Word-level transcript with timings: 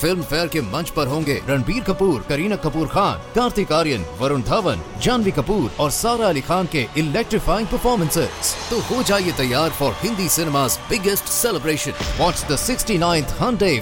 Film 0.00 0.22
fair 0.22 0.46
के 0.48 0.60
मंच 0.62 0.90
पर 0.96 1.06
होंगे 1.06 1.34
रणबीर 1.48 1.82
कपूर, 1.84 2.20
करीना 2.28 2.56
कपूर 2.56 2.86
खान, 2.88 3.18
कार्तिक 3.34 3.72
आर्यन, 3.72 4.04
वरुण 4.20 4.42
धवन, 4.42 4.80
जानवी 5.02 5.30
कपूर 5.38 5.70
और 5.80 5.90
सारा 5.90 6.28
अली 6.28 6.40
खान 6.42 6.66
के 6.72 6.86
इलेक्ट्रीफाइंग 6.98 7.68
परफॉर्मेंसेस 7.68 8.54
तो 8.70 8.78
हो 8.88 9.02
जाइए 9.02 9.32
तैयार 9.38 9.70
for 9.80 9.92
Hindi 10.02 10.28
cinema 10.36 10.66
biggest 10.90 11.24
celebration 11.32 11.92
watch 12.20 12.46
the 12.50 12.56
sixty 12.58 12.98
ninth 12.98 13.34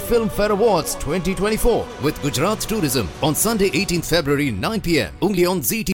Filmfare 0.29 0.51
award 0.51 0.99
twenty 1.05 1.35
twenty 1.35 1.57
four 1.67 2.03
with 2.05 2.23
Gujarat 2.23 2.69
tourism 2.71 3.09
on 3.25 3.35
Sunday 3.45 3.71
eighteen 3.75 4.01
February 4.03 4.51
nine 4.59 4.81
P 4.81 4.97
M 4.97 5.27
उंगली 5.27 5.45
on 5.53 5.61
G 5.71 5.83
T 5.85 5.93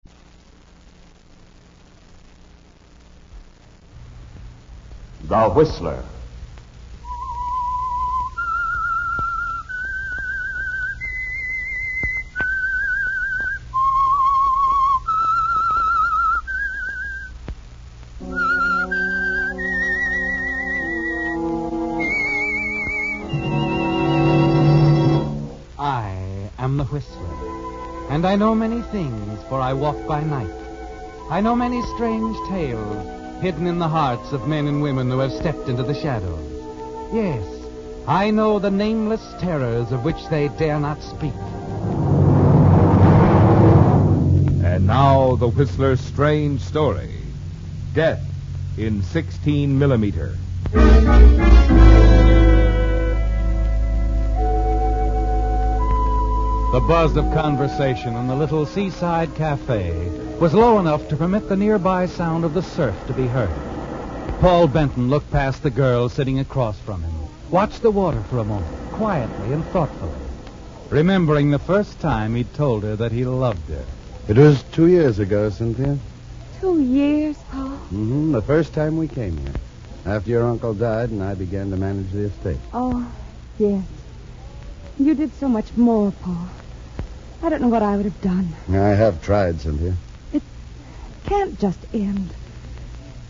The 5.26 5.38
Whistler. 5.48 6.13
Whistler, 26.94 28.08
and 28.08 28.24
I 28.24 28.36
know 28.36 28.54
many 28.54 28.80
things, 28.80 29.42
for 29.48 29.60
I 29.60 29.72
walk 29.72 30.06
by 30.06 30.22
night. 30.22 30.54
I 31.28 31.40
know 31.40 31.56
many 31.56 31.82
strange 31.96 32.36
tales 32.48 33.42
hidden 33.42 33.66
in 33.66 33.80
the 33.80 33.88
hearts 33.88 34.30
of 34.30 34.46
men 34.46 34.68
and 34.68 34.80
women 34.80 35.10
who 35.10 35.18
have 35.18 35.32
stepped 35.32 35.68
into 35.68 35.82
the 35.82 36.00
shadows. 36.00 36.38
Yes, 37.12 37.44
I 38.06 38.30
know 38.30 38.60
the 38.60 38.70
nameless 38.70 39.34
terrors 39.40 39.90
of 39.90 40.04
which 40.04 40.28
they 40.28 40.46
dare 40.56 40.78
not 40.78 41.02
speak. 41.02 41.34
And 44.62 44.86
now 44.86 45.34
the 45.34 45.48
Whistler's 45.48 46.00
strange 46.00 46.60
story. 46.60 47.10
Death 47.92 48.22
in 48.78 49.02
16 49.02 49.76
millimeter. 49.76 50.38
The 56.74 56.80
buzz 56.80 57.16
of 57.16 57.32
conversation 57.32 58.16
in 58.16 58.26
the 58.26 58.34
little 58.34 58.66
seaside 58.66 59.32
cafe 59.36 60.08
was 60.40 60.54
low 60.54 60.80
enough 60.80 61.06
to 61.06 61.16
permit 61.16 61.48
the 61.48 61.56
nearby 61.56 62.06
sound 62.06 62.44
of 62.44 62.52
the 62.52 62.64
surf 62.64 62.96
to 63.06 63.12
be 63.12 63.28
heard. 63.28 63.48
Paul 64.40 64.66
Benton 64.66 65.08
looked 65.08 65.30
past 65.30 65.62
the 65.62 65.70
girl 65.70 66.08
sitting 66.08 66.40
across 66.40 66.76
from 66.80 67.00
him, 67.00 67.14
watched 67.48 67.82
the 67.82 67.92
water 67.92 68.20
for 68.22 68.40
a 68.40 68.44
moment, 68.44 68.90
quietly 68.90 69.52
and 69.52 69.64
thoughtfully, 69.66 70.18
remembering 70.90 71.52
the 71.52 71.60
first 71.60 72.00
time 72.00 72.34
he'd 72.34 72.52
told 72.54 72.82
her 72.82 72.96
that 72.96 73.12
he 73.12 73.24
loved 73.24 73.68
her. 73.68 73.84
It 74.26 74.36
was 74.36 74.64
two 74.72 74.88
years 74.88 75.20
ago, 75.20 75.50
Cynthia. 75.50 75.96
Two 76.60 76.80
years, 76.80 77.36
Paul. 77.52 77.68
Mm-hmm. 77.68 78.32
The 78.32 78.42
first 78.42 78.74
time 78.74 78.96
we 78.96 79.06
came 79.06 79.36
here. 79.36 79.54
After 80.06 80.28
your 80.28 80.42
uncle 80.42 80.74
died 80.74 81.10
and 81.10 81.22
I 81.22 81.34
began 81.34 81.70
to 81.70 81.76
manage 81.76 82.10
the 82.10 82.24
estate. 82.24 82.58
Oh, 82.72 83.08
yes. 83.60 83.84
You 84.98 85.14
did 85.14 85.32
so 85.34 85.46
much 85.46 85.76
more, 85.76 86.10
Paul. 86.10 86.48
I 87.42 87.48
don't 87.48 87.60
know 87.60 87.68
what 87.68 87.82
I 87.82 87.96
would 87.96 88.04
have 88.06 88.20
done. 88.22 88.48
I 88.70 88.94
have 88.94 89.22
tried, 89.22 89.60
Cynthia. 89.60 89.94
It 90.32 90.42
can't 91.24 91.58
just 91.58 91.78
end. 91.92 92.30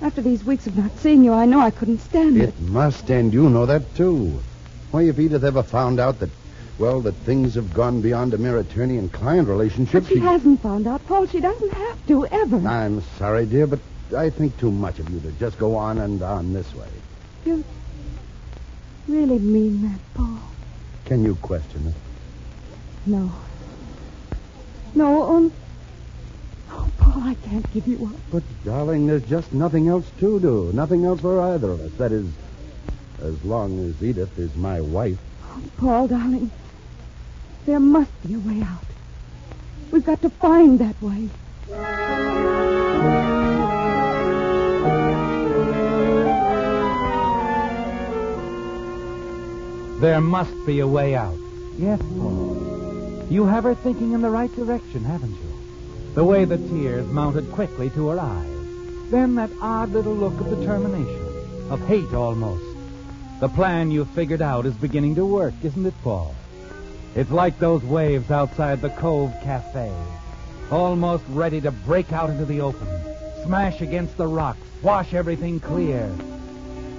After 0.00 0.22
these 0.22 0.44
weeks 0.44 0.66
of 0.66 0.76
not 0.76 0.96
seeing 0.98 1.24
you, 1.24 1.32
I 1.32 1.46
know 1.46 1.60
I 1.60 1.70
couldn't 1.70 1.98
stand 2.00 2.36
it. 2.36 2.50
It 2.50 2.60
must 2.60 3.10
end. 3.10 3.32
You 3.32 3.48
know 3.48 3.66
that, 3.66 3.94
too. 3.96 4.40
Why, 4.90 5.02
if 5.04 5.18
Edith 5.18 5.42
ever 5.44 5.62
found 5.62 5.98
out 5.98 6.20
that, 6.20 6.30
well, 6.78 7.00
that 7.02 7.14
things 7.14 7.54
have 7.54 7.72
gone 7.72 8.00
beyond 8.00 8.34
a 8.34 8.38
mere 8.38 8.58
attorney 8.58 8.98
and 8.98 9.12
client 9.12 9.48
relationship, 9.48 10.04
But 10.04 10.12
she 10.12 10.18
hasn't 10.18 10.60
found 10.60 10.86
out, 10.86 11.04
Paul. 11.06 11.26
She 11.26 11.40
doesn't 11.40 11.72
have 11.72 12.06
to, 12.08 12.26
ever. 12.26 12.56
I'm 12.68 13.00
sorry, 13.18 13.46
dear, 13.46 13.66
but 13.66 13.80
I 14.16 14.30
think 14.30 14.56
too 14.58 14.70
much 14.70 14.98
of 14.98 15.08
you 15.10 15.20
to 15.20 15.32
just 15.32 15.58
go 15.58 15.76
on 15.76 15.98
and 15.98 16.22
on 16.22 16.52
this 16.52 16.72
way. 16.74 16.88
You 17.46 17.64
really 19.08 19.38
mean 19.38 19.82
that, 19.82 20.00
Paul? 20.14 20.38
Can 21.06 21.24
you 21.24 21.34
question 21.36 21.88
it? 21.88 21.94
No. 23.06 23.32
No, 24.94 25.22
um... 25.22 25.52
Oh, 26.70 26.90
Paul, 26.98 27.22
I 27.22 27.34
can't 27.34 27.72
give 27.72 27.86
you 27.88 28.06
up. 28.06 28.20
But, 28.30 28.42
darling, 28.64 29.06
there's 29.06 29.24
just 29.28 29.52
nothing 29.52 29.88
else 29.88 30.08
to 30.20 30.38
do. 30.38 30.70
Nothing 30.72 31.04
else 31.04 31.20
for 31.20 31.40
either 31.40 31.70
of 31.70 31.80
us. 31.80 31.92
That 31.92 32.12
is, 32.12 32.26
as 33.20 33.44
long 33.44 33.88
as 33.88 34.02
Edith 34.02 34.38
is 34.38 34.54
my 34.54 34.80
wife. 34.80 35.18
Oh, 35.44 35.62
Paul, 35.78 36.08
darling, 36.08 36.50
there 37.66 37.80
must 37.80 38.10
be 38.26 38.34
a 38.34 38.38
way 38.38 38.62
out. 38.62 38.84
We've 39.90 40.04
got 40.04 40.22
to 40.22 40.30
find 40.30 40.78
that 40.78 41.00
way. 41.02 41.28
There 50.00 50.20
must 50.20 50.54
be 50.66 50.80
a 50.80 50.86
way 50.86 51.14
out. 51.14 51.38
Yes, 51.78 51.98
Paul. 51.98 52.73
You 53.30 53.46
have 53.46 53.64
her 53.64 53.74
thinking 53.74 54.12
in 54.12 54.20
the 54.20 54.30
right 54.30 54.54
direction, 54.54 55.04
haven't 55.04 55.30
you? 55.30 56.12
The 56.14 56.24
way 56.24 56.44
the 56.44 56.58
tears 56.58 57.06
mounted 57.08 57.50
quickly 57.52 57.90
to 57.90 58.08
her 58.08 58.20
eyes. 58.20 59.10
Then 59.10 59.34
that 59.36 59.50
odd 59.60 59.90
little 59.92 60.14
look 60.14 60.38
of 60.40 60.50
determination, 60.50 61.70
of 61.70 61.80
hate 61.86 62.12
almost. 62.12 62.64
The 63.40 63.48
plan 63.48 63.90
you've 63.90 64.10
figured 64.10 64.42
out 64.42 64.66
is 64.66 64.74
beginning 64.74 65.14
to 65.16 65.26
work, 65.26 65.54
isn't 65.62 65.86
it, 65.86 65.94
Paul? 66.02 66.34
It's 67.14 67.30
like 67.30 67.58
those 67.58 67.82
waves 67.82 68.30
outside 68.30 68.80
the 68.80 68.90
Cove 68.90 69.32
Cafe, 69.42 69.92
almost 70.70 71.24
ready 71.30 71.60
to 71.60 71.70
break 71.70 72.12
out 72.12 72.30
into 72.30 72.44
the 72.44 72.60
open, 72.60 72.86
smash 73.44 73.80
against 73.80 74.16
the 74.16 74.26
rocks, 74.26 74.60
wash 74.82 75.14
everything 75.14 75.60
clear. 75.60 76.10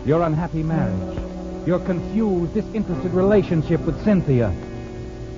Your 0.06 0.24
unhappy 0.24 0.64
marriage, 0.64 1.20
your 1.68 1.80
confused, 1.80 2.54
disinterested 2.54 3.14
relationship 3.14 3.82
with 3.82 4.04
Cynthia, 4.04 4.54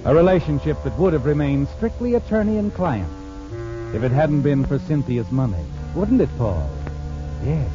a 0.07 0.15
relationship 0.15 0.81
that 0.83 0.97
would 0.97 1.11
have 1.11 1.25
remained 1.25 1.67
strictly 1.75 2.15
attorney 2.15 2.57
and 2.57 2.73
client 2.73 3.11
if 3.93 4.03
it 4.03 4.11
hadn't 4.11 4.41
been 4.41 4.65
for 4.65 4.79
Cynthia's 4.79 5.29
money. 5.31 5.65
Wouldn't 5.95 6.21
it, 6.21 6.29
Paul? 6.37 6.69
Yes. 7.43 7.69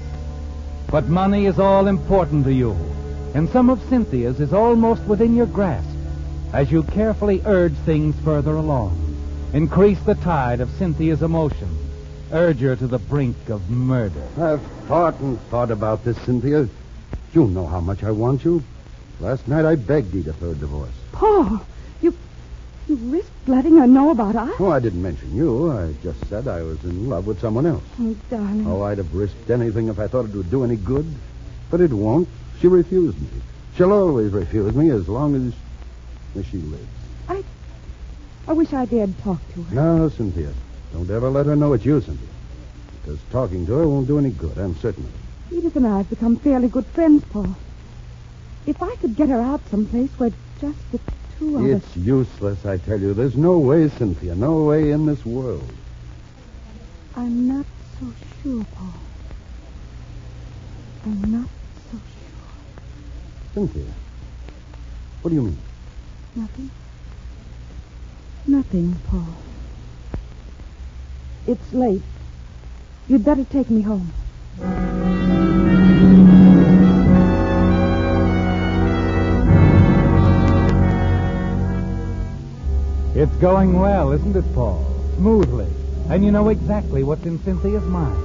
But 0.90 1.08
money 1.08 1.44
is 1.44 1.58
all 1.58 1.86
important 1.88 2.44
to 2.44 2.52
you, 2.52 2.74
and 3.34 3.50
some 3.50 3.68
of 3.68 3.82
Cynthia's 3.90 4.40
is 4.40 4.54
almost 4.54 5.02
within 5.02 5.36
your 5.36 5.46
grasp 5.46 5.86
as 6.54 6.72
you 6.72 6.84
carefully 6.84 7.42
urge 7.44 7.74
things 7.84 8.14
further 8.24 8.56
along. 8.56 8.96
Increase 9.52 10.00
the 10.00 10.14
tide 10.14 10.60
of 10.60 10.70
Cynthia's 10.70 11.22
emotion. 11.22 11.68
Urge 12.32 12.60
her 12.60 12.76
to 12.76 12.86
the 12.86 12.98
brink 12.98 13.36
of 13.50 13.68
murder. 13.68 14.22
I've 14.40 14.62
thought 14.88 15.20
and 15.20 15.38
thought 15.50 15.70
about 15.70 16.02
this, 16.02 16.16
Cynthia. 16.22 16.66
You 17.34 17.44
know 17.48 17.66
how 17.66 17.80
much 17.80 18.02
I 18.02 18.10
want 18.10 18.42
you. 18.42 18.64
Last 19.20 19.46
night 19.48 19.66
I 19.66 19.74
begged 19.74 20.14
Edith 20.14 20.36
for 20.36 20.48
a 20.48 20.54
divorce. 20.54 20.94
Paul, 21.12 21.60
you 22.92 23.10
risked 23.10 23.48
letting 23.48 23.78
her 23.78 23.86
know 23.86 24.10
about 24.10 24.36
us? 24.36 24.54
Oh, 24.58 24.70
I 24.70 24.78
didn't 24.78 25.02
mention 25.02 25.34
you. 25.34 25.70
I 25.70 25.94
just 26.02 26.28
said 26.28 26.46
I 26.46 26.62
was 26.62 26.82
in 26.84 27.08
love 27.08 27.26
with 27.26 27.40
someone 27.40 27.64
else. 27.64 27.82
Oh, 27.98 28.14
darling. 28.28 28.66
Oh, 28.66 28.82
I'd 28.82 28.98
have 28.98 29.14
risked 29.14 29.50
anything 29.50 29.88
if 29.88 29.98
I 29.98 30.06
thought 30.08 30.26
it 30.26 30.34
would 30.34 30.50
do 30.50 30.64
any 30.64 30.76
good. 30.76 31.06
But 31.70 31.80
it 31.80 31.92
won't. 31.92 32.28
She 32.60 32.68
refused 32.68 33.20
me. 33.20 33.28
She'll 33.76 33.92
always 33.92 34.32
refuse 34.32 34.74
me 34.74 34.90
as 34.90 35.08
long 35.08 35.34
as, 35.34 35.54
as 36.38 36.46
she 36.46 36.58
lives. 36.58 36.86
I. 37.28 37.42
I 38.46 38.52
wish 38.52 38.72
I 38.72 38.84
dared 38.84 39.18
talk 39.22 39.40
to 39.54 39.62
her. 39.62 39.74
No, 39.74 40.08
Cynthia. 40.10 40.52
Don't 40.92 41.10
ever 41.10 41.30
let 41.30 41.46
her 41.46 41.56
know 41.56 41.72
it's 41.72 41.86
you, 41.86 42.00
Cynthia. 42.00 42.28
Because 43.00 43.18
talking 43.30 43.64
to 43.66 43.72
her 43.72 43.88
won't 43.88 44.06
do 44.06 44.18
any 44.18 44.30
good, 44.30 44.58
I'm 44.58 44.76
certain 44.76 45.04
of 45.04 45.10
it. 45.10 45.56
Edith 45.56 45.76
and 45.76 45.86
I 45.86 45.98
have 45.98 46.10
become 46.10 46.36
fairly 46.36 46.68
good 46.68 46.86
friends, 46.86 47.24
Paul. 47.32 47.56
If 48.66 48.82
I 48.82 48.94
could 48.96 49.16
get 49.16 49.28
her 49.30 49.40
out 49.40 49.66
someplace 49.70 50.10
where 50.18 50.30
just 50.60 50.92
the 50.92 51.00
two 51.42 51.56
of 51.56 51.64
us... 51.64 51.82
It's 51.82 51.96
useless, 51.96 52.64
I 52.64 52.76
tell 52.78 53.00
you. 53.00 53.14
There's 53.14 53.36
no 53.36 53.58
way, 53.58 53.88
Cynthia. 53.88 54.34
No 54.34 54.62
way 54.64 54.90
in 54.90 55.06
this 55.06 55.24
world. 55.26 55.68
I'm 57.16 57.48
not 57.48 57.66
so 57.98 58.06
sure, 58.42 58.64
Paul. 58.76 58.94
I'm 61.04 61.32
not 61.32 61.48
so 61.90 61.98
sure. 61.98 63.54
Cynthia. 63.54 63.92
What 65.22 65.30
do 65.30 65.34
you 65.34 65.42
mean? 65.42 65.58
Nothing. 66.36 66.70
Nothing, 68.46 68.96
Paul. 69.08 69.34
It's 71.46 71.72
late. 71.72 72.02
You'd 73.08 73.24
better 73.24 73.44
take 73.44 73.68
me 73.68 73.82
home. 73.82 74.12
It's 83.22 83.36
going 83.36 83.78
well, 83.78 84.10
isn't 84.10 84.34
it, 84.34 84.52
Paul? 84.52 84.84
Smoothly. 85.14 85.68
And 86.10 86.24
you 86.24 86.32
know 86.32 86.48
exactly 86.48 87.04
what's 87.04 87.24
in 87.24 87.38
Cynthia's 87.44 87.84
mind. 87.84 88.18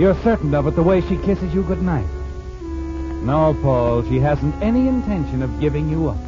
You're 0.00 0.20
certain 0.24 0.52
of 0.52 0.66
it 0.66 0.74
the 0.74 0.82
way 0.82 1.00
she 1.00 1.16
kisses 1.18 1.54
you 1.54 1.62
goodnight. 1.62 2.08
No, 3.22 3.56
Paul, 3.62 4.02
she 4.02 4.18
hasn't 4.18 4.60
any 4.60 4.88
intention 4.88 5.42
of 5.42 5.60
giving 5.60 5.88
you 5.88 6.08
up. 6.08 6.18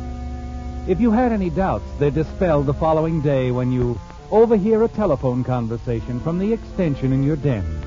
If 0.88 1.00
you 1.00 1.10
had 1.10 1.32
any 1.32 1.50
doubts, 1.50 1.90
they're 1.98 2.12
dispelled 2.12 2.66
the 2.66 2.74
following 2.74 3.20
day 3.20 3.50
when 3.50 3.72
you 3.72 4.00
overhear 4.30 4.84
a 4.84 4.88
telephone 4.88 5.42
conversation 5.42 6.20
from 6.20 6.38
the 6.38 6.52
extension 6.52 7.12
in 7.12 7.24
your 7.24 7.34
den. 7.34 7.82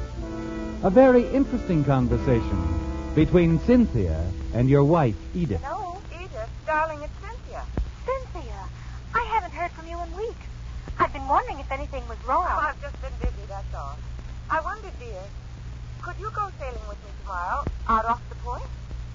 A 0.84 0.90
very 0.90 1.26
interesting 1.30 1.86
conversation 1.86 3.14
between 3.16 3.62
Cynthia 3.62 4.30
and 4.54 4.70
your 4.70 4.84
wife, 4.84 5.16
Edith. 5.34 5.62
Hello, 5.64 6.02
Edith. 6.14 6.50
Darling, 6.66 7.00
it's 7.02 7.14
Cynthia. 7.22 7.64
Cynthia, 8.06 8.66
I 9.14 9.24
haven't 9.26 9.52
heard 9.52 9.72
from 9.72 9.88
you 9.90 10.00
in 10.02 10.16
weeks. 10.16 10.46
I've 10.98 11.12
been 11.12 11.20
wondering 11.32 11.60
if 11.60 11.72
anything 11.72 12.06
was 12.10 12.18
wrong. 12.28 12.44
Oh, 12.46 12.68
I've 12.68 12.82
just 12.82 13.00
been 13.02 13.16
busy, 13.22 13.48
that's 13.48 13.74
all. 13.74 13.98
I 14.50 14.60
wondered, 14.60 14.92
dear, 15.00 15.24
could 16.02 16.16
you 16.20 16.30
go 16.36 16.52
sailing 16.60 16.84
with 16.90 17.00
me 17.08 17.12
tomorrow 17.22 17.64
out 17.88 18.06
off 18.06 18.22
the 18.28 18.36
point? 18.36 18.68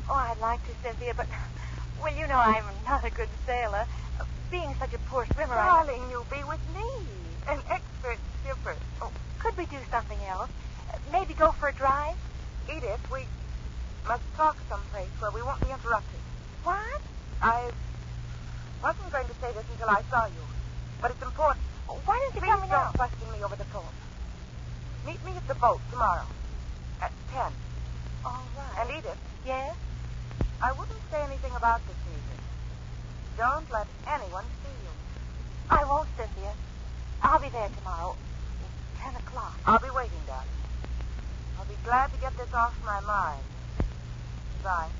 Oh, 0.09 0.15
I'd 0.15 0.41
like 0.41 0.65
to, 0.65 0.73
Cynthia, 0.83 1.13
but, 1.15 1.27
well, 2.01 2.17
you 2.17 2.27
know 2.27 2.41
I'm 2.41 2.65
not 2.87 3.05
a 3.05 3.11
good 3.11 3.29
sailor. 3.45 3.85
Being 4.51 4.75
such 4.79 4.95
a 4.95 4.99
poor 5.11 5.27
swimmer, 5.35 5.55
I... 5.55 5.85
Darling, 5.85 6.03
you'll 6.11 6.25
be 6.33 6.43
with 6.49 6.61
me, 6.73 6.89
an 7.49 7.61
expert 7.69 8.17
skipper. 8.41 8.77
Oh, 9.03 9.13
could 9.39 9.57
we 9.59 9.67
do 9.67 9.77
something 9.91 10.19
else? 10.27 10.49
Maybe 11.13 11.35
go 11.35 11.53
for 11.53 11.69
a 11.69 11.75
drive? 11.75 12.17
Edith, 12.75 13.11
we 13.13 13.27
must 14.09 14.23
talk 14.37 14.57
someplace 14.71 15.11
where 15.19 15.33
we 15.33 15.43
won't 15.43 15.61
be 15.61 15.69
interrupted. 15.71 16.21
What? 16.65 17.03
I 17.43 17.71
wasn't 18.83 19.13
going 19.13 19.27
to 19.27 19.35
say 19.35 19.53
this 19.53 19.65
until 19.73 19.91
I 19.91 20.03
saw 20.09 20.25
you, 20.27 20.45
but 21.03 21.11
it's 21.11 21.23
important. 21.23 21.66
Why 21.87 22.19
don't 22.19 22.35
you 22.35 22.41
Please 22.41 22.47
tell 22.49 22.61
me 22.61 22.69
don't 22.69 22.71
now? 22.71 22.91
question 22.95 23.33
me 23.33 23.43
over 23.45 23.57
the 23.57 23.65
phone. 23.65 23.95
Meet 25.07 25.25
me 25.25 25.33
at 25.37 25.47
the 25.49 25.55
boat 25.55 25.81
tomorrow 25.91 26.27
at 27.01 27.13
10. 27.33 27.53
All 28.25 28.43
right. 28.57 28.81
And 28.81 28.91
Edith, 28.99 29.19
Yes? 29.47 29.75
I 30.63 30.73
wouldn't 30.73 30.99
say 31.11 31.23
anything 31.23 31.53
about 31.55 31.81
this 31.87 31.97
evening. 32.09 32.41
Don't 33.37 33.71
let 33.71 33.87
anyone 34.09 34.45
see 34.65 34.73
you. 34.83 34.91
I 35.71 35.85
won't, 35.85 36.09
Cynthia. 36.17 36.53
I'll 37.23 37.39
be 37.39 37.49
there 37.51 37.69
tomorrow. 37.79 38.17
Ten 38.99 39.15
o'clock. 39.15 39.55
I'll 39.67 39.79
be 39.79 39.91
waiting, 39.95 40.19
darling. 40.27 40.49
I'll 41.59 41.67
be 41.67 41.77
glad 41.85 42.13
to 42.13 42.19
get 42.21 42.37
this 42.39 42.53
off 42.55 42.75
my 42.85 43.01
mind. 43.03 43.43
Goodbye. 44.63 44.91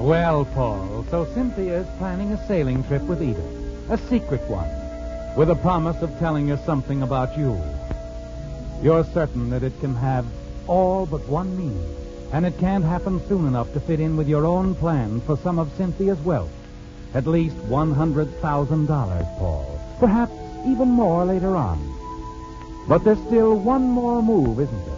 Well, 0.00 0.46
Paul, 0.46 1.04
so 1.10 1.26
Cynthia 1.34 1.80
is 1.80 1.98
planning 1.98 2.32
a 2.32 2.46
sailing 2.46 2.82
trip 2.84 3.02
with 3.02 3.22
Edith. 3.22 3.90
A 3.90 3.98
secret 4.08 4.40
one. 4.48 4.66
With 5.36 5.50
a 5.50 5.54
promise 5.56 6.00
of 6.00 6.18
telling 6.18 6.48
her 6.48 6.56
something 6.64 7.02
about 7.02 7.36
you. 7.36 7.60
You're 8.82 9.04
certain 9.04 9.50
that 9.50 9.62
it 9.62 9.78
can 9.80 9.94
have 9.96 10.24
all 10.66 11.04
but 11.04 11.28
one 11.28 11.54
meaning. 11.54 11.94
And 12.32 12.46
it 12.46 12.56
can't 12.56 12.82
happen 12.82 13.20
soon 13.28 13.46
enough 13.46 13.74
to 13.74 13.80
fit 13.80 14.00
in 14.00 14.16
with 14.16 14.26
your 14.26 14.46
own 14.46 14.74
plan 14.74 15.20
for 15.20 15.36
some 15.36 15.58
of 15.58 15.70
Cynthia's 15.76 16.20
wealth. 16.20 16.50
At 17.12 17.26
least 17.26 17.56
$100,000, 17.68 19.38
Paul. 19.38 19.80
Perhaps 19.98 20.32
even 20.66 20.88
more 20.88 21.26
later 21.26 21.56
on. 21.56 21.78
But 22.88 23.04
there's 23.04 23.20
still 23.26 23.54
one 23.54 23.82
more 23.82 24.22
move, 24.22 24.60
isn't 24.60 24.86
there? 24.86 24.96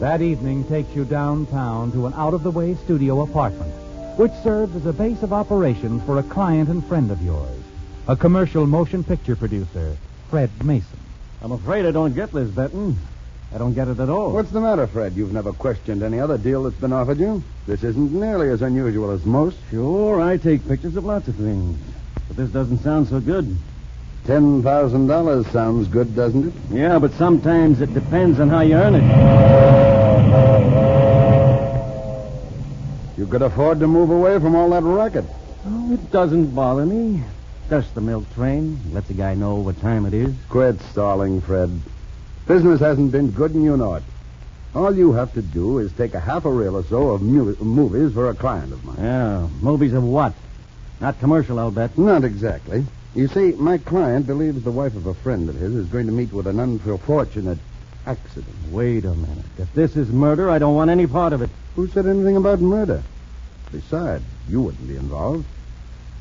That 0.00 0.20
evening 0.20 0.64
takes 0.64 0.92
you 0.96 1.04
downtown 1.04 1.92
to 1.92 2.06
an 2.06 2.14
out-of-the-way 2.14 2.74
studio 2.74 3.22
apartment, 3.22 3.72
which 4.16 4.32
serves 4.42 4.76
as 4.76 4.86
a 4.86 4.92
base 4.92 5.22
of 5.22 5.32
operations 5.32 6.02
for 6.04 6.18
a 6.18 6.22
client 6.22 6.68
and 6.68 6.84
friend 6.86 7.10
of 7.10 7.20
yours, 7.22 7.60
a 8.06 8.16
commercial 8.16 8.66
motion 8.66 9.02
picture 9.02 9.34
producer, 9.34 9.96
Fred 10.30 10.50
Mason. 10.64 10.98
I'm 11.42 11.52
afraid 11.52 11.84
I 11.84 11.90
don't 11.90 12.14
get 12.14 12.32
this, 12.32 12.48
Benton. 12.48 12.96
I 13.52 13.58
don't 13.58 13.74
get 13.74 13.88
it 13.88 14.00
at 14.00 14.08
all. 14.08 14.32
What's 14.32 14.50
the 14.50 14.60
matter, 14.60 14.86
Fred? 14.86 15.14
You've 15.14 15.32
never 15.32 15.52
questioned 15.52 16.02
any 16.02 16.18
other 16.18 16.38
deal 16.38 16.62
that's 16.64 16.76
been 16.76 16.92
offered 16.92 17.18
you? 17.18 17.42
This 17.66 17.82
isn't 17.84 18.12
nearly 18.12 18.50
as 18.50 18.62
unusual 18.62 19.10
as 19.10 19.24
most. 19.24 19.56
Sure, 19.70 20.20
I 20.20 20.36
take 20.36 20.66
pictures 20.66 20.96
of 20.96 21.04
lots 21.04 21.28
of 21.28 21.36
things. 21.36 21.78
But 22.28 22.36
this 22.36 22.50
doesn't 22.50 22.78
sound 22.78 23.08
so 23.08 23.20
good. 23.20 23.56
Ten 24.26 24.62
thousand 24.62 25.06
dollars 25.06 25.46
sounds 25.48 25.86
good, 25.88 26.16
doesn't 26.16 26.48
it? 26.48 26.54
Yeah, 26.70 26.98
but 26.98 27.12
sometimes 27.12 27.80
it 27.80 27.92
depends 27.92 28.40
on 28.40 28.48
how 28.48 28.60
you 28.60 28.74
earn 28.74 28.94
it. 28.94 30.90
You 33.16 33.26
could 33.26 33.42
afford 33.42 33.80
to 33.80 33.86
move 33.86 34.10
away 34.10 34.38
from 34.38 34.54
all 34.56 34.70
that 34.70 34.82
racket. 34.82 35.24
Oh, 35.66 35.92
it 35.92 36.10
doesn't 36.10 36.54
bother 36.54 36.84
me. 36.84 37.22
Just 37.70 37.94
the 37.94 38.00
milk 38.00 38.32
train. 38.34 38.78
Lets 38.92 39.08
a 39.10 39.14
guy 39.14 39.34
know 39.34 39.56
what 39.56 39.80
time 39.80 40.04
it 40.04 40.14
is. 40.14 40.34
Quit 40.48 40.80
stalling, 40.90 41.40
Fred. 41.40 41.80
Business 42.46 42.80
hasn't 42.80 43.12
been 43.12 43.30
good, 43.30 43.54
and 43.54 43.64
you 43.64 43.76
know 43.76 43.94
it. 43.94 44.02
All 44.74 44.94
you 44.94 45.12
have 45.12 45.32
to 45.34 45.42
do 45.42 45.78
is 45.78 45.92
take 45.92 46.14
a 46.14 46.20
half 46.20 46.44
a 46.44 46.50
reel 46.50 46.76
or 46.76 46.84
so 46.84 47.10
of 47.10 47.22
mu- 47.22 47.54
movies 47.60 48.12
for 48.12 48.28
a 48.28 48.34
client 48.34 48.72
of 48.72 48.84
mine. 48.84 48.96
Yeah, 48.98 49.48
movies 49.60 49.92
of 49.94 50.02
what? 50.02 50.34
Not 51.00 51.20
commercial, 51.20 51.58
I'll 51.58 51.70
bet. 51.70 51.96
Not 51.96 52.24
exactly. 52.24 52.84
You 53.14 53.28
see, 53.28 53.52
my 53.52 53.78
client 53.78 54.26
believes 54.26 54.64
the 54.64 54.72
wife 54.72 54.96
of 54.96 55.06
a 55.06 55.14
friend 55.14 55.48
of 55.48 55.54
his 55.54 55.72
is 55.74 55.86
going 55.86 56.06
to 56.06 56.12
meet 56.12 56.32
with 56.32 56.48
an 56.48 56.58
unfortunate 56.58 57.58
accident. 58.06 58.56
Wait 58.70 59.04
a 59.04 59.14
minute. 59.14 59.44
If 59.58 59.72
this 59.74 59.96
is 59.96 60.08
murder, 60.08 60.50
I 60.50 60.58
don't 60.58 60.74
want 60.74 60.90
any 60.90 61.06
part 61.06 61.32
of 61.32 61.42
it. 61.42 61.50
Who 61.76 61.88
said 61.88 62.06
anything 62.06 62.36
about 62.36 62.60
murder? 62.60 63.02
Besides, 63.72 64.24
you 64.48 64.62
wouldn't 64.62 64.86
be 64.86 64.96
involved. 64.96 65.46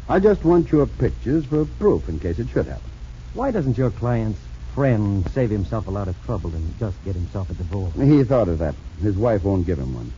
I 0.09 0.19
just 0.19 0.44
want 0.44 0.71
your 0.71 0.85
pictures 0.85 1.45
for 1.45 1.65
proof 1.65 2.09
in 2.09 2.19
case 2.19 2.39
it 2.39 2.50
should 2.50 2.65
happen. 2.65 2.89
Why 3.33 3.51
doesn't 3.51 3.77
your 3.77 3.91
client's 3.91 4.39
friend 4.74 5.30
save 5.31 5.50
himself 5.50 5.88
a 5.88 5.91
lot 5.91 6.07
of 6.07 6.25
trouble 6.25 6.53
and 6.53 6.77
just 6.80 7.03
get 7.06 7.15
himself 7.15 7.50
a 7.50 7.53
divorce? 7.53 7.94
He 7.95 8.24
thought 8.24 8.47
of 8.47 8.59
that. 8.59 8.75
His 9.01 9.15
wife 9.15 9.44
won't 9.44 9.65
give 9.65 9.80
him 9.80 9.94
one. 9.94 10.12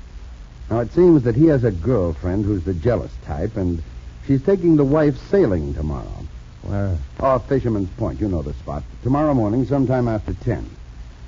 Now, 0.69 0.79
it 0.79 0.91
seems 0.93 1.23
that 1.23 1.35
he 1.35 1.45
has 1.47 1.63
a 1.63 1.71
girlfriend 1.71 2.45
who's 2.45 2.63
the 2.63 2.73
jealous 2.73 3.11
type, 3.23 3.55
and 3.55 3.83
she's 4.25 4.43
taking 4.43 4.75
the 4.75 4.83
wife 4.83 5.17
sailing 5.29 5.73
tomorrow. 5.75 6.25
Where? 6.63 6.97
Off 7.19 7.47
Fisherman's 7.47 7.89
Point. 7.91 8.19
You 8.19 8.27
know 8.27 8.41
the 8.41 8.53
spot. 8.55 8.83
Tomorrow 9.03 9.35
morning, 9.35 9.65
sometime 9.65 10.07
after 10.07 10.33
10. 10.33 10.67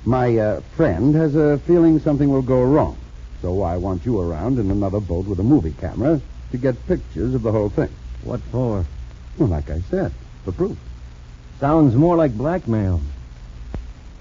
My 0.08 0.38
uh, 0.38 0.62
friend 0.74 1.14
has 1.16 1.36
a 1.36 1.58
feeling 1.58 2.00
something 2.00 2.30
will 2.30 2.40
go 2.40 2.62
wrong. 2.62 2.96
So 3.42 3.60
I 3.60 3.76
want 3.76 4.06
you 4.06 4.18
around 4.18 4.58
in 4.58 4.70
another 4.70 5.00
boat 5.00 5.26
with 5.26 5.38
a 5.38 5.42
movie 5.42 5.74
camera 5.78 6.18
to 6.50 6.56
get 6.56 6.86
pictures 6.86 7.34
of 7.34 7.42
the 7.42 7.52
whole 7.52 7.68
thing. 7.68 7.90
What 8.24 8.40
for? 8.50 8.86
Well, 9.36 9.50
like 9.50 9.68
I 9.68 9.80
said, 9.90 10.14
for 10.46 10.52
proof. 10.52 10.78
Sounds 11.60 11.94
more 11.94 12.16
like 12.16 12.32
blackmail. 12.32 13.02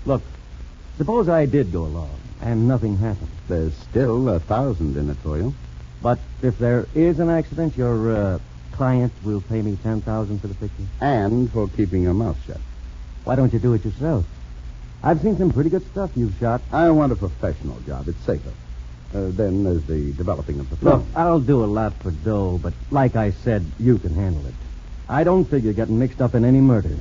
Look, 0.06 0.24
suppose 0.98 1.30
I 1.30 1.46
did 1.46 1.72
go 1.72 1.84
along 1.86 2.20
and 2.42 2.68
nothing 2.68 2.98
happened. 2.98 3.32
There's 3.48 3.74
still 3.90 4.28
a 4.28 4.42
thousand 4.42 4.98
in 4.98 5.10
it 5.10 5.18
for 5.24 5.38
you. 5.38 5.56
But 6.02 6.20
if 6.42 6.60
there 6.60 6.86
is 6.96 7.22
an 7.22 7.30
accident, 7.30 7.78
your 7.78 8.14
uh, 8.14 8.40
client 8.74 9.14
will 9.24 9.40
pay 9.40 9.62
me 9.62 9.78
ten 9.84 10.02
thousand 10.02 10.42
for 10.42 10.48
the 10.48 10.56
picture. 10.56 10.84
And 11.00 11.50
for 11.50 11.70
keeping 11.70 12.04
your 12.04 12.14
mouth 12.14 12.38
shut. 12.46 12.60
Why 13.24 13.38
don't 13.38 13.54
you 13.54 13.60
do 13.60 13.74
it 13.74 13.86
yourself? 13.86 14.26
I've 15.04 15.22
seen 15.22 15.38
some 15.38 15.52
pretty 15.52 15.70
good 15.70 15.86
stuff 15.92 16.12
you've 16.16 16.38
shot. 16.40 16.62
I 16.72 16.90
want 16.90 17.12
a 17.12 17.16
professional 17.16 17.80
job. 17.82 18.08
It's 18.08 18.20
safer. 18.26 18.52
Uh, 19.14 19.30
then 19.30 19.64
there's 19.64 19.84
the 19.84 20.12
developing 20.14 20.60
of 20.60 20.70
the 20.70 20.78
film. 20.78 21.00
Look. 21.00 21.08
I'll 21.16 21.40
do 21.40 21.64
a 21.64 21.66
lot 21.66 21.94
for 22.02 22.12
dough, 22.12 22.60
but 22.62 22.74
like 22.92 23.16
I 23.16 23.32
said, 23.32 23.66
you 23.80 23.98
can 24.00 24.14
handle 24.14 24.46
it. 24.46 24.54
I 25.08 25.24
don't 25.24 25.46
figure 25.46 25.72
getting 25.72 25.98
mixed 26.00 26.22
up 26.22 26.36
in 26.36 26.44
any 26.44 26.60
murder. 26.60 26.98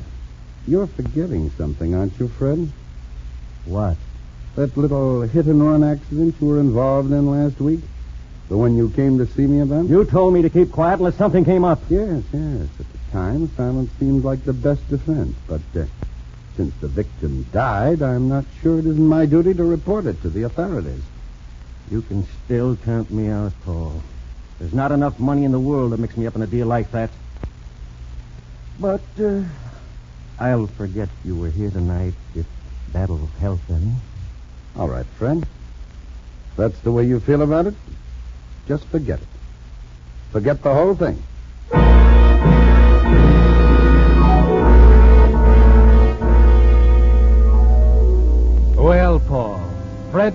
You're 0.68 0.86
forgetting 0.86 1.50
something, 1.58 1.94
aren't 1.94 2.18
you, 2.20 2.28
Fred? 2.28 2.70
What? 3.64 3.96
That 4.54 4.76
little 4.76 5.22
hit 5.22 5.46
and 5.46 5.62
run 5.62 5.82
accident 5.82 6.36
you 6.40 6.46
were 6.46 6.60
involved 6.60 7.10
in 7.10 7.30
last 7.30 7.60
week? 7.60 7.80
The 8.48 8.56
one 8.56 8.76
you 8.76 8.90
came 8.90 9.18
to 9.18 9.26
see 9.26 9.46
me 9.46 9.60
about? 9.60 9.86
You 9.86 10.04
told 10.04 10.32
me 10.32 10.42
to 10.42 10.50
keep 10.50 10.70
quiet 10.70 11.00
unless 11.00 11.16
something 11.16 11.44
came 11.44 11.64
up. 11.64 11.80
Yes, 11.88 12.22
yes. 12.32 12.68
At 12.78 12.86
the 12.92 13.12
time, 13.12 13.50
silence 13.56 13.90
seemed 13.98 14.24
like 14.24 14.44
the 14.44 14.52
best 14.52 14.88
defense. 14.88 15.34
But 15.48 15.62
uh, 15.74 15.86
since 16.56 16.75
the 16.80 16.88
victim 16.88 17.44
died, 17.52 18.02
I'm 18.02 18.28
not 18.28 18.44
sure 18.62 18.78
it 18.78 18.86
isn't 18.86 19.06
my 19.06 19.26
duty 19.26 19.54
to 19.54 19.64
report 19.64 20.06
it 20.06 20.20
to 20.22 20.30
the 20.30 20.44
authorities. 20.44 21.02
You 21.90 22.02
can 22.02 22.26
still 22.44 22.76
count 22.76 23.10
me 23.10 23.28
out, 23.28 23.52
Paul. 23.64 24.02
There's 24.58 24.72
not 24.75 24.90
enough 24.90 25.20
money 25.20 25.44
in 25.44 25.52
the 25.52 25.60
world 25.60 25.92
to 25.92 25.98
mix 25.98 26.16
me 26.16 26.26
up 26.26 26.34
in 26.34 26.42
a 26.42 26.46
deal 26.46 26.66
like 26.66 26.90
that. 26.92 27.10
But 28.80 29.02
uh, 29.20 29.42
I'll 30.40 30.66
forget 30.66 31.08
you 31.25 31.36
were 31.36 31.50
here 31.50 31.70
tonight 31.70 32.14
if 32.34 32.46
that'll 32.92 33.26
help 33.38 33.60
any. 33.70 33.92
All 34.76 34.88
right, 34.88 35.06
Fred. 35.18 35.46
that's 36.56 36.78
the 36.80 36.92
way 36.92 37.04
you 37.04 37.20
feel 37.20 37.42
about 37.42 37.66
it, 37.66 37.75
just 38.66 38.84
forget 38.86 39.20
it. 39.20 39.28
Forget 40.32 40.62
the 40.62 40.72
whole 40.72 40.94
thing. 40.94 41.22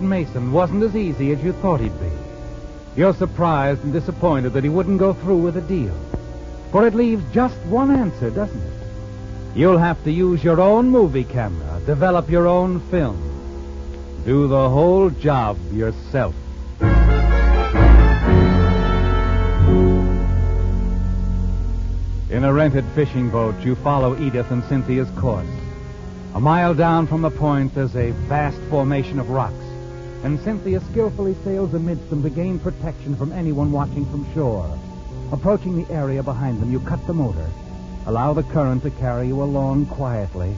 Mason 0.10 0.51
wasn't 0.51 0.84
as 0.84 0.96
easy 0.96 1.31
as 1.31 1.43
you 1.43 1.53
thought 1.53 1.79
he'd 1.79 2.00
be. 2.00 2.12
You're 2.96 3.13
surprised 3.13 3.84
and 3.84 3.93
disappointed 3.93 4.53
that 4.53 4.63
he 4.63 4.70
wouldn't 4.70 5.00
go 5.00 5.13
through 5.13 5.38
with 5.38 5.53
the 5.53 5.62
deal. 5.62 5.96
For 6.72 6.88
it 6.88 6.93
leaves 6.93 7.24
just 7.34 7.58
one 7.65 7.91
answer, 7.91 8.29
doesn't 8.29 8.62
it? 8.62 8.74
You'll 9.55 9.77
have 9.77 10.03
to 10.05 10.12
use 10.12 10.43
your 10.43 10.62
own 10.62 10.89
movie 10.89 11.25
camera, 11.25 11.81
develop 11.86 12.29
your 12.29 12.48
own 12.48 12.79
film, 12.89 13.17
do 14.25 14.48
the 14.48 14.70
whole 14.70 15.10
job 15.10 15.58
yourself. 15.74 16.34
In 22.29 22.46
a 22.46 22.53
rented 22.53 22.86
fishing 22.96 23.29
boat, 23.29 23.60
you 23.60 23.75
follow 23.75 24.17
Edith 24.17 24.51
and 24.51 24.63
Cynthia's 24.63 25.10
course. 25.12 25.46
A 26.34 26.39
mile 26.39 26.74
down 26.74 27.08
from 27.08 27.22
the 27.22 27.29
point, 27.29 27.75
there's 27.75 27.96
a 27.98 28.12
vast 28.29 28.58
formation 28.70 29.20
of 29.20 29.29
rocks, 29.29 29.65
and 30.23 30.39
Cynthia 30.41 30.79
skillfully 30.91 31.35
sails 31.43 31.73
amidst 31.73 32.09
them 32.09 32.21
to 32.23 32.29
gain 32.29 32.59
protection 32.59 33.15
from 33.15 33.31
anyone 33.31 33.71
watching 33.71 34.05
from 34.05 34.31
shore. 34.33 34.77
Approaching 35.31 35.81
the 35.81 35.91
area 35.93 36.21
behind 36.21 36.61
them, 36.61 36.71
you 36.71 36.79
cut 36.81 37.05
the 37.07 37.13
motor, 37.13 37.49
allow 38.05 38.33
the 38.33 38.43
current 38.43 38.83
to 38.83 38.91
carry 38.91 39.27
you 39.27 39.41
along 39.41 39.85
quietly 39.87 40.55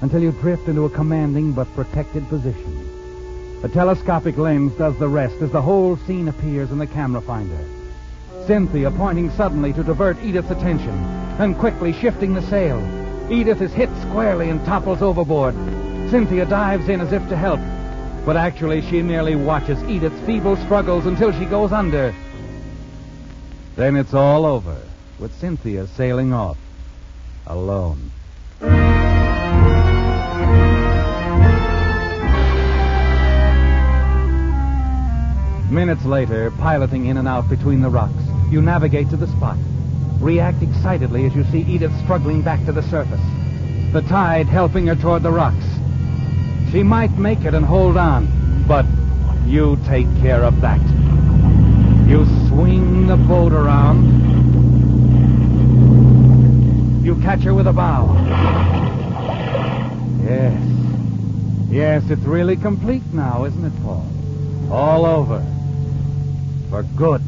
until 0.00 0.20
you 0.20 0.32
drift 0.32 0.68
into 0.68 0.84
a 0.84 0.90
commanding 0.90 1.52
but 1.52 1.72
protected 1.74 2.28
position. 2.28 3.62
The 3.62 3.68
telescopic 3.68 4.36
lens 4.36 4.72
does 4.74 4.98
the 4.98 5.08
rest 5.08 5.36
as 5.36 5.50
the 5.50 5.62
whole 5.62 5.96
scene 5.96 6.28
appears 6.28 6.70
in 6.70 6.78
the 6.78 6.86
camera 6.86 7.22
finder. 7.22 7.58
Cynthia 8.46 8.90
pointing 8.90 9.30
suddenly 9.30 9.72
to 9.72 9.82
divert 9.82 10.22
Edith's 10.22 10.50
attention, 10.50 10.94
then 11.38 11.54
quickly 11.54 11.92
shifting 11.92 12.34
the 12.34 12.42
sail. 12.42 12.78
Edith 13.30 13.60
is 13.60 13.72
hit 13.72 13.88
squarely 14.02 14.50
and 14.50 14.64
topples 14.66 15.02
overboard. 15.02 15.54
Cynthia 16.10 16.44
dives 16.44 16.88
in 16.88 17.00
as 17.00 17.12
if 17.12 17.26
to 17.28 17.36
help, 17.36 17.58
but 18.26 18.36
actually 18.36 18.82
she 18.82 19.02
merely 19.02 19.36
watches 19.36 19.80
Edith's 19.84 20.18
feeble 20.26 20.56
struggles 20.56 21.06
until 21.06 21.30
she 21.32 21.44
goes 21.44 21.70
under. 21.70 22.12
Then 23.76 23.94
it's 23.94 24.14
all 24.14 24.44
over, 24.44 24.76
with 25.20 25.32
Cynthia 25.38 25.86
sailing 25.86 26.32
off, 26.32 26.58
alone. 27.46 28.10
Minutes 35.70 36.04
later, 36.04 36.50
piloting 36.58 37.06
in 37.06 37.18
and 37.18 37.28
out 37.28 37.48
between 37.48 37.80
the 37.80 37.88
rocks, 37.88 38.12
you 38.50 38.60
navigate 38.60 39.08
to 39.10 39.16
the 39.16 39.28
spot. 39.28 39.56
React 40.20 40.64
excitedly 40.64 41.26
as 41.26 41.34
you 41.36 41.44
see 41.44 41.60
Edith 41.60 41.96
struggling 42.02 42.42
back 42.42 42.64
to 42.66 42.72
the 42.72 42.82
surface, 42.82 43.20
the 43.92 44.02
tide 44.08 44.46
helping 44.46 44.88
her 44.88 44.96
toward 44.96 45.22
the 45.22 45.30
rocks. 45.30 45.75
She 46.76 46.82
might 46.82 47.16
make 47.16 47.46
it 47.46 47.54
and 47.54 47.64
hold 47.64 47.96
on, 47.96 48.28
but 48.68 48.84
you 49.46 49.78
take 49.86 50.06
care 50.20 50.44
of 50.44 50.60
that. 50.60 50.78
You 52.06 52.26
swing 52.48 53.06
the 53.06 53.16
boat 53.16 53.54
around. 53.54 54.04
You 57.02 57.16
catch 57.22 57.44
her 57.44 57.54
with 57.54 57.66
a 57.66 57.72
bow. 57.72 58.12
Yes. 60.22 60.62
Yes, 61.70 62.10
it's 62.10 62.24
really 62.24 62.56
complete 62.58 63.10
now, 63.10 63.46
isn't 63.46 63.64
it, 63.64 63.72
Paul? 63.82 64.06
All 64.70 65.06
over. 65.06 65.42
For 66.68 66.82
good. 66.94 67.22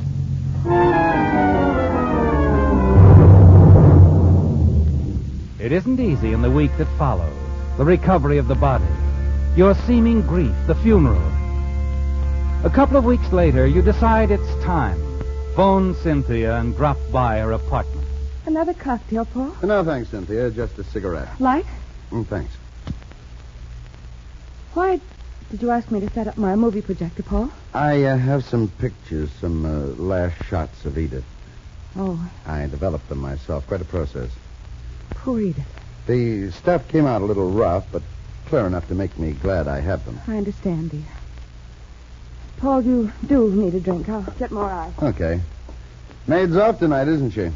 It 5.59 5.73
isn't 5.73 5.99
easy 5.99 6.35
in 6.35 6.43
the 6.43 6.50
week 6.50 6.76
that 6.76 6.88
follows. 6.99 7.33
The 7.78 7.87
recovery 7.87 8.37
of 8.37 8.47
the 8.47 8.55
body. 8.55 8.85
Your 9.59 9.75
seeming 9.88 10.23
grief, 10.23 10.55
the 10.69 10.75
funeral. 10.77 11.21
A 12.65 12.71
couple 12.73 12.97
of 12.97 13.05
weeks 13.05 13.33
later, 13.33 13.67
you 13.67 13.83
decide 13.83 14.31
it's 14.31 14.65
time. 14.65 15.00
Phone 15.57 15.97
Cynthia 15.97 16.59
and 16.59 16.77
drop 16.77 16.97
by 17.11 17.41
her 17.41 17.50
apartment. 17.50 18.07
Another 18.47 18.73
cocktail, 18.73 19.25
Paul? 19.25 19.53
No, 19.65 19.83
thanks, 19.83 20.11
Cynthia. 20.11 20.53
Just 20.53 20.79
a 20.79 20.85
cigarette. 20.85 21.41
Light? 21.41 21.67
Mm, 22.12 22.25
thanks. 22.29 22.53
Why 24.75 25.00
did 25.50 25.61
you 25.61 25.71
ask 25.73 25.91
me 25.91 25.99
to 25.99 26.11
set 26.11 26.29
up 26.29 26.38
my 26.38 26.55
movie 26.55 26.81
projector, 26.81 27.25
Paul? 27.25 27.50
I 27.75 28.05
uh, 28.05 28.17
have 28.17 28.45
some 28.45 28.69
pictures, 28.79 29.29
some 29.41 29.67
uh, 29.67 30.00
last 30.00 30.41
shots 30.45 30.85
of 30.85 30.97
Edith. 30.97 31.25
Oh, 31.97 32.31
I 32.47 32.69
developed 32.69 33.09
them 33.09 33.19
myself. 33.19 33.67
Quite 33.67 33.81
a 33.81 33.87
process. 33.87 34.31
poor 35.11 35.41
Edith. 35.41 35.67
The 36.07 36.53
stuff 36.53 36.87
came 36.87 37.07
out 37.07 37.23
a 37.23 37.25
little 37.25 37.50
rough, 37.50 37.87
but 37.91 38.03
clear 38.49 38.67
enough 38.67 38.88
to 38.88 38.95
make 38.95 39.19
me 39.19 39.33
glad 39.33 39.69
I 39.69 39.81
have 39.81 40.05
them. 40.05 40.19
I 40.26 40.38
understand, 40.38 40.90
dear. 40.90 41.02
Paul, 42.57 42.83
you 42.83 43.12
do 43.26 43.50
need 43.55 43.75
a 43.75 43.81
drink. 43.81 44.09
I'll 44.09 44.23
get 44.38 44.50
more 44.50 44.71
ice. 44.71 44.93
Okay. 45.00 45.40
Maid's 46.26 46.57
off 46.57 46.78
tonight, 46.78 47.09
isn't 47.09 47.31
she? 47.31 47.50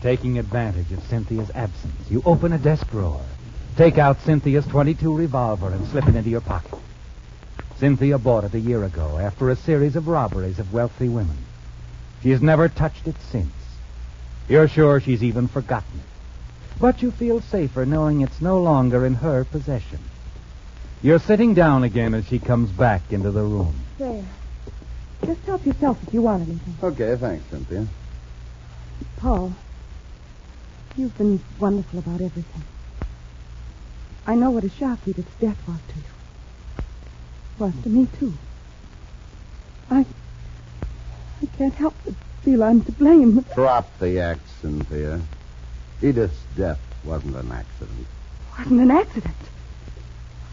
Taking 0.00 0.38
advantage 0.38 0.92
of 0.92 1.02
Cynthia's 1.04 1.50
absence, 1.54 2.10
you 2.10 2.22
open 2.24 2.52
a 2.52 2.58
desk 2.58 2.88
drawer, 2.90 3.22
take 3.76 3.98
out 3.98 4.20
Cynthia's 4.20 4.66
22 4.66 5.16
revolver, 5.16 5.70
and 5.70 5.86
slip 5.88 6.06
it 6.06 6.14
into 6.14 6.30
your 6.30 6.40
pocket. 6.40 6.78
Cynthia 7.78 8.18
bought 8.18 8.44
it 8.44 8.54
a 8.54 8.60
year 8.60 8.84
ago 8.84 9.18
after 9.18 9.50
a 9.50 9.56
series 9.56 9.96
of 9.96 10.06
robberies 10.06 10.58
of 10.58 10.72
wealthy 10.72 11.08
women. 11.08 11.36
She 12.22 12.30
has 12.30 12.40
never 12.40 12.68
touched 12.68 13.06
it 13.08 13.16
since. 13.30 13.52
You're 14.48 14.68
sure 14.68 15.00
she's 15.00 15.24
even 15.24 15.48
forgotten 15.48 15.98
it. 15.98 16.15
But 16.78 17.02
you 17.02 17.10
feel 17.10 17.40
safer 17.40 17.86
knowing 17.86 18.20
it's 18.20 18.40
no 18.40 18.60
longer 18.60 19.06
in 19.06 19.14
her 19.14 19.44
possession. 19.44 19.98
You're 21.02 21.18
sitting 21.18 21.54
down 21.54 21.84
again 21.84 22.14
as 22.14 22.26
she 22.26 22.38
comes 22.38 22.70
back 22.70 23.12
into 23.12 23.30
the 23.30 23.42
room. 23.42 23.74
There. 23.98 24.24
Just 25.24 25.40
help 25.46 25.64
yourself 25.64 25.98
if 26.06 26.12
you 26.12 26.22
want 26.22 26.48
anything. 26.48 26.74
Okay, 26.82 27.16
thanks, 27.16 27.44
Cynthia. 27.50 27.86
Paul, 29.16 29.52
you've 30.96 31.16
been 31.16 31.40
wonderful 31.58 31.98
about 31.98 32.20
everything. 32.20 32.62
I 34.26 34.34
know 34.34 34.50
what 34.50 34.64
a 34.64 34.70
shock 34.70 34.98
Edith's 35.06 35.34
death 35.40 35.58
was 35.66 35.78
to 35.88 35.96
you. 35.96 36.04
Was 37.58 37.72
to 37.84 37.88
me, 37.88 38.08
too. 38.18 38.34
I. 39.90 40.04
I 41.42 41.46
can't 41.56 41.74
help 41.74 41.94
but 42.04 42.14
feel 42.42 42.62
I'm 42.62 42.82
to 42.82 42.92
blame. 42.92 43.44
Drop 43.54 43.98
the 43.98 44.18
act, 44.20 44.40
Cynthia. 44.60 45.20
Edith's 46.02 46.38
death 46.56 46.78
wasn't 47.04 47.36
an 47.36 47.50
accident. 47.52 48.06
wasn't 48.58 48.80
an 48.80 48.90
accident. 48.90 49.34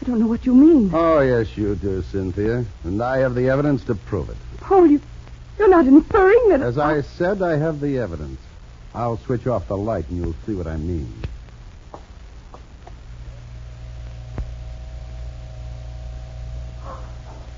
I 0.00 0.04
don't 0.06 0.18
know 0.18 0.26
what 0.26 0.44
you 0.46 0.54
mean. 0.54 0.90
Oh, 0.92 1.20
yes, 1.20 1.56
you 1.56 1.74
do, 1.74 2.02
Cynthia. 2.02 2.64
And 2.84 3.02
I 3.02 3.18
have 3.18 3.34
the 3.34 3.48
evidence 3.48 3.84
to 3.84 3.94
prove 3.94 4.28
it. 4.30 4.36
Paul, 4.58 4.86
you, 4.86 5.00
you're 5.58 5.68
not 5.68 5.86
inferring 5.86 6.48
that... 6.50 6.60
As 6.60 6.78
I 6.78 7.02
said, 7.02 7.42
I 7.42 7.56
have 7.56 7.80
the 7.80 7.98
evidence. 7.98 8.40
I'll 8.94 9.18
switch 9.18 9.46
off 9.46 9.68
the 9.68 9.76
light 9.76 10.08
and 10.08 10.18
you'll 10.18 10.36
see 10.46 10.54
what 10.54 10.66
I 10.66 10.76
mean. 10.76 11.12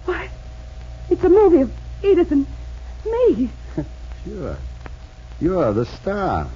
Why, 0.04 0.30
it's 1.10 1.22
a 1.24 1.28
movie 1.28 1.60
of 1.62 1.72
Edith 2.02 2.30
and 2.32 2.46
me. 3.04 3.50
Sure. 4.24 4.56
You're 5.40 5.72
the 5.72 5.86
star. 5.86 6.48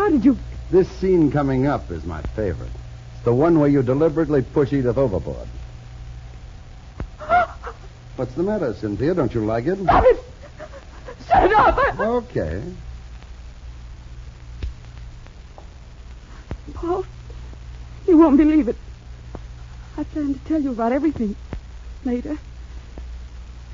How 0.00 0.08
did 0.08 0.24
you... 0.24 0.38
This 0.70 0.88
scene 0.92 1.30
coming 1.30 1.66
up 1.66 1.90
is 1.90 2.06
my 2.06 2.22
favorite. 2.34 2.70
It's 3.16 3.24
the 3.26 3.34
one 3.34 3.60
where 3.60 3.68
you 3.68 3.82
deliberately 3.82 4.40
push 4.40 4.72
Edith 4.72 4.96
overboard. 4.96 5.46
What's 8.16 8.32
the 8.32 8.42
matter, 8.42 8.72
Cynthia? 8.72 9.12
Don't 9.14 9.34
you 9.34 9.44
like 9.44 9.66
it? 9.66 9.76
Stop 9.78 10.04
it! 10.06 10.20
Shut 11.28 11.44
it 11.44 11.52
off! 11.54 11.78
I- 11.78 12.06
Okay. 12.06 12.62
Paul, 16.72 17.04
you 18.08 18.16
won't 18.16 18.38
believe 18.38 18.68
it. 18.68 18.76
I 19.98 20.04
planned 20.04 20.42
to 20.42 20.48
tell 20.48 20.62
you 20.62 20.70
about 20.70 20.92
everything 20.92 21.36
later. 22.06 22.38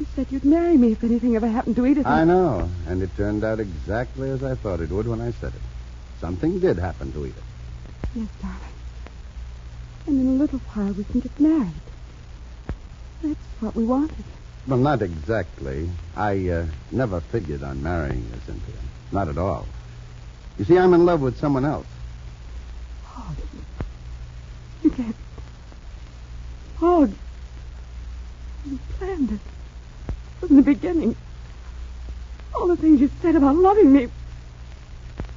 You 0.01 0.07
said 0.17 0.27
you'd 0.31 0.45
marry 0.45 0.77
me 0.77 0.91
if 0.91 1.05
anything 1.05 1.37
ever 1.37 1.47
happened 1.47 1.77
to 1.77 1.87
Edith. 1.87 2.05
I 2.05 2.25
know. 2.25 2.69
And 2.89 3.01
it 3.01 3.17
turned 3.17 3.45
out 3.45 3.61
exactly 3.61 4.29
as 4.29 4.43
I 4.43 4.57
thought 4.57 4.81
it 4.81 4.91
would 4.91 5.07
when 5.07 5.21
I 5.21 5.31
said 5.31 5.55
it. 5.55 5.61
Something 6.21 6.59
did 6.59 6.79
happen 6.79 7.13
to 7.13 7.27
Edith. 7.27 7.43
Yes, 8.15 8.29
darling. 8.41 8.59
And 10.07 10.21
in 10.21 10.27
a 10.29 10.39
little 10.39 10.61
while 10.73 10.93
we 10.93 11.05
can 11.05 11.21
get 11.21 11.39
married. 11.39 11.73
That's 13.23 13.41
what 13.61 13.75
we 13.75 13.85
wanted. 13.85 14.25
Well, 14.67 14.79
not 14.79 15.03
exactly. 15.03 15.89
I 16.17 16.49
uh, 16.49 16.67
never 16.91 17.21
figured 17.21 17.63
on 17.63 17.83
marrying 17.83 18.19
you, 18.19 18.41
Cynthia. 18.47 18.75
Not 19.13 19.29
at 19.29 19.39
all. 19.39 19.67
You 20.59 20.65
see, 20.65 20.79
I'm 20.79 20.95
in 20.95 21.05
love 21.05 21.21
with 21.21 21.39
someone 21.39 21.65
else. 21.65 21.87
Oh, 23.17 23.37
you 24.83 24.91
can't. 24.91 25.17
Oh, 26.83 27.09
You 28.67 28.79
planned 28.99 29.33
it. 29.33 29.41
From 30.41 30.57
the 30.57 30.63
beginning. 30.63 31.15
All 32.55 32.69
the 32.69 32.77
things 32.77 33.01
you 33.01 33.11
said 33.21 33.37
about 33.37 33.57
loving 33.57 33.93
me 33.93 34.09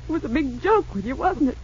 was 0.09 0.23
a 0.23 0.29
big 0.29 0.61
joke 0.61 0.93
with 0.93 1.05
you, 1.05 1.15
wasn't 1.15 1.49
it? 1.49 1.57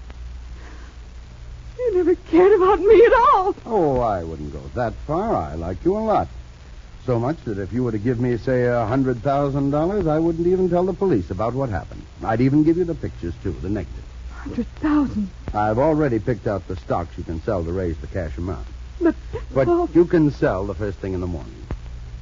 You 1.78 1.96
never 1.96 2.16
cared 2.16 2.54
about 2.54 2.80
me 2.80 3.06
at 3.06 3.14
all. 3.14 3.56
Oh, 3.66 4.00
I 4.00 4.24
wouldn't 4.24 4.54
go 4.54 4.62
that 4.76 4.94
far. 5.08 5.36
I 5.36 5.56
like 5.56 5.84
you 5.84 5.98
a 5.98 6.00
lot. 6.00 6.28
So 7.06 7.20
much 7.20 7.38
that 7.46 7.60
if 7.60 7.72
you 7.72 7.84
were 7.84 7.92
to 7.92 8.00
give 8.00 8.20
me, 8.20 8.38
say, 8.38 8.64
a 8.66 8.86
hundred 8.86 9.22
thousand 9.22 9.70
dollars, 9.72 10.08
I 10.08 10.18
wouldn't 10.18 10.48
even 10.48 10.70
tell 10.70 10.86
the 10.86 10.94
police 10.94 11.30
about 11.30 11.54
what 11.54 11.70
happened. 11.70 12.02
I'd 12.24 12.42
even 12.42 12.64
give 12.64 12.78
you 12.78 12.86
the 12.86 12.96
pictures, 12.96 13.34
too, 13.44 13.52
the 13.52 13.70
negative. 13.70 14.04
Hundred 14.32 14.68
thousand. 14.78 15.30
I've 15.54 15.78
already 15.78 16.20
picked 16.20 16.48
out 16.48 16.68
the 16.68 16.76
stocks 16.78 17.18
you 17.18 17.24
can 17.24 17.42
sell 17.44 17.64
to 17.64 17.72
raise 17.72 17.98
the 17.98 18.08
cash 18.08 18.38
amount. 18.38 18.66
But, 19.02 19.16
But 19.54 19.66
Paul, 19.66 19.90
you 19.94 20.06
can 20.06 20.32
sell 20.32 20.66
the 20.66 20.74
first 20.74 20.98
thing 21.00 21.14
in 21.14 21.22
the 21.22 21.28
morning. 21.28 21.54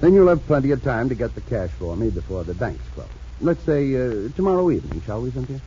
Then 0.01 0.13
you'll 0.13 0.27
have 0.27 0.45
plenty 0.47 0.71
of 0.71 0.83
time 0.83 1.07
to 1.09 1.15
get 1.15 1.33
the 1.35 1.41
cash 1.41 1.69
for 1.71 1.95
me 1.95 2.09
before 2.09 2.43
the 2.43 2.53
banks 2.53 2.83
close. 2.93 3.07
Let's 3.39 3.63
say 3.63 3.95
uh, 3.95 4.29
tomorrow 4.35 4.69
evening, 4.71 5.01
shall 5.05 5.21
we, 5.21 5.31
Cynthia? 5.31 5.61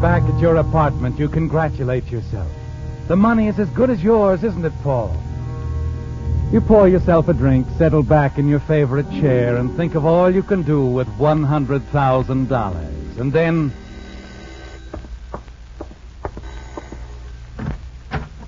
Back 0.00 0.22
at 0.22 0.40
your 0.40 0.56
apartment, 0.56 1.18
you 1.18 1.28
congratulate 1.28 2.06
yourself. 2.06 2.50
The 3.08 3.16
money 3.16 3.48
is 3.48 3.58
as 3.58 3.68
good 3.70 3.90
as 3.90 4.02
yours, 4.02 4.44
isn't 4.44 4.64
it, 4.64 4.72
Paul? 4.82 5.14
You 6.52 6.60
pour 6.60 6.88
yourself 6.88 7.28
a 7.28 7.34
drink, 7.34 7.66
settle 7.76 8.02
back 8.02 8.38
in 8.38 8.48
your 8.48 8.60
favorite 8.60 9.10
chair, 9.10 9.56
and 9.56 9.76
think 9.76 9.94
of 9.94 10.06
all 10.06 10.30
you 10.30 10.42
can 10.42 10.62
do 10.62 10.86
with 10.86 11.08
$100,000. 11.18 13.18
And 13.18 13.32
then, 13.32 13.72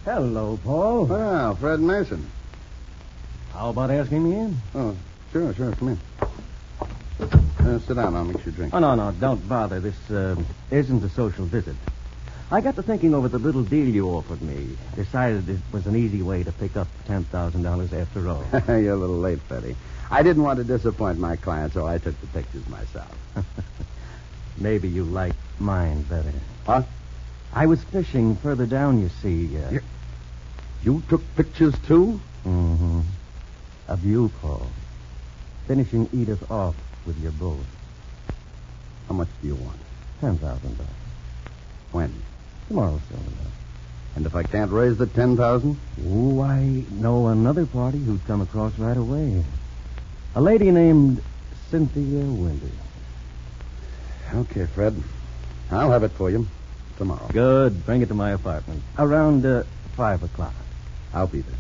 Hello, 0.05 0.59
Paul. 0.65 1.05
Well, 1.05 1.55
Fred 1.57 1.81
Mason. 1.81 2.31
How 3.59 3.71
about 3.71 3.91
asking 3.91 4.23
me 4.23 4.39
in? 4.39 4.57
Oh, 4.73 4.95
sure, 5.33 5.53
sure. 5.53 5.73
Come 5.73 5.89
in. 5.89 5.99
Uh, 7.67 7.81
sit 7.81 7.97
down. 7.97 8.15
I'll 8.15 8.25
mix 8.25 8.45
your 8.47 8.55
drink. 8.55 8.73
Oh, 8.73 8.79
no, 8.79 8.95
no, 8.95 9.11
don't 9.11 9.49
bother. 9.49 9.81
This 9.81 9.97
uh, 10.13 10.37
isn't 10.71 11.03
a 11.03 11.09
social 11.09 11.45
visit. 11.45 11.75
I 12.53 12.61
got 12.61 12.77
to 12.77 12.83
thinking 12.85 13.15
over 13.15 13.27
the 13.29 13.41
little 13.41 13.65
deal 13.65 13.89
you 13.89 14.07
offered 14.11 14.43
me. 14.43 14.77
Decided 14.95 15.49
it 15.49 15.59
was 15.73 15.89
an 15.89 15.97
easy 15.97 16.23
way 16.23 16.45
to 16.45 16.53
pick 16.53 16.77
up 16.77 16.87
$10,000 17.09 17.93
after 18.01 18.29
all. 18.29 18.45
You're 18.69 18.95
a 18.95 18.97
little 18.97 19.19
late, 19.19 19.41
Betty. 19.49 19.75
I 20.09 20.23
didn't 20.23 20.45
want 20.45 20.59
to 20.59 20.65
disappoint 20.65 21.19
my 21.19 21.35
client, 21.35 21.73
so 21.73 21.85
I 21.85 21.99
took 21.99 22.19
the 22.21 22.29
pictures 22.29 22.67
myself. 22.69 23.19
Maybe 24.57 24.89
you 24.89 25.03
like 25.03 25.35
mine 25.59 26.03
better. 26.03 26.33
What? 26.65 26.87
I 27.53 27.67
was 27.67 27.83
fishing 27.83 28.37
further 28.37 28.67
down, 28.67 29.01
you 29.01 29.09
see. 29.21 29.59
Uh, 29.59 29.71
You- 29.71 29.83
You 30.85 31.03
took 31.09 31.23
pictures, 31.35 31.75
too? 31.89 32.21
hmm 32.45 33.01
Of 33.89 34.05
you, 34.05 34.31
Paul. 34.41 34.67
Finishing 35.67 36.09
Edith 36.13 36.51
off 36.51 36.77
with 37.07 37.19
your 37.23 37.33
boat. 37.33 37.65
How 39.09 39.15
much 39.15 39.29
do 39.41 39.49
you 39.49 39.55
want? 39.55 39.79
Ten 40.21 40.37
thousand 40.37 40.77
dollars. 40.77 40.93
When? 41.93 42.15
Tomorrow, 42.69 43.01
soon. 43.09 43.21
And 44.15 44.27
if 44.27 44.35
I 44.35 44.43
can't 44.43 44.71
raise 44.71 44.99
the 44.99 45.07
ten 45.07 45.37
thousand? 45.37 45.79
Oh, 46.07 46.41
I 46.43 46.85
know 46.91 47.29
another 47.29 47.65
party 47.65 47.99
who'd 47.99 48.27
come 48.27 48.41
across 48.43 48.79
right 48.79 48.97
away. 48.97 49.43
A 50.35 50.41
lady 50.41 50.71
named 50.71 51.23
Cynthia 51.71 52.25
Winters. 52.25 52.71
Okay, 54.35 54.67
Fred. 54.67 55.03
I'll 55.71 55.91
have 55.91 56.03
it 56.03 56.13
for 56.13 56.31
you 56.31 56.47
tomorrow. 56.99 57.29
Good. 57.33 57.87
Bring 57.87 58.03
it 58.03 58.09
to 58.09 58.15
my 58.15 58.33
apartment. 58.33 58.83
Around 58.99 59.47
uh, 59.47 59.63
five 59.97 60.23
o'clock. 60.23 60.55
I'll 61.15 61.27
be 61.27 61.41
there. 61.41 61.59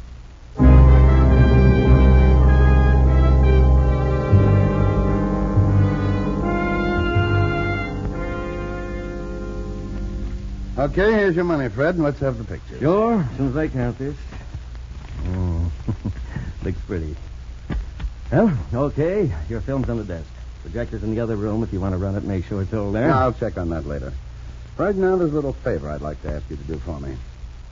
Okay, 10.79 11.13
here's 11.13 11.35
your 11.35 11.45
money, 11.45 11.69
Fred, 11.69 11.97
and 11.97 12.05
let's 12.05 12.21
have 12.21 12.39
the 12.39 12.45
picture. 12.45 12.79
Sure. 12.79 13.21
As 13.21 13.37
soon 13.37 13.49
as 13.49 13.57
I 13.57 13.67
count 13.67 13.99
this. 13.99 14.17
Oh, 15.27 15.73
looks 16.63 16.81
pretty. 16.83 17.17
Well, 18.31 18.57
okay. 18.73 19.33
Your 19.49 19.61
film's 19.61 19.89
on 19.89 19.97
the 19.97 20.05
desk. 20.05 20.29
Projector's 20.63 21.03
in 21.03 21.13
the 21.13 21.21
other 21.21 21.35
room. 21.35 21.65
If 21.65 21.73
you 21.73 21.81
want 21.81 21.95
to 21.95 21.99
run 21.99 22.15
it, 22.15 22.23
make 22.23 22.45
sure 22.45 22.63
it's 22.63 22.73
all 22.73 22.93
there. 22.93 23.11
I'll 23.11 23.33
check 23.33 23.59
on 23.59 23.71
that 23.71 23.87
later. 23.87 24.13
Right 24.77 24.95
now, 24.95 25.17
there's 25.17 25.33
a 25.33 25.35
little 25.35 25.53
favor 25.53 25.91
I'd 25.91 26.01
like 26.01 26.23
to 26.23 26.31
ask 26.31 26.49
you 26.49 26.57
to 26.57 26.63
do 26.63 26.79
for 26.79 27.01
me. 27.01 27.17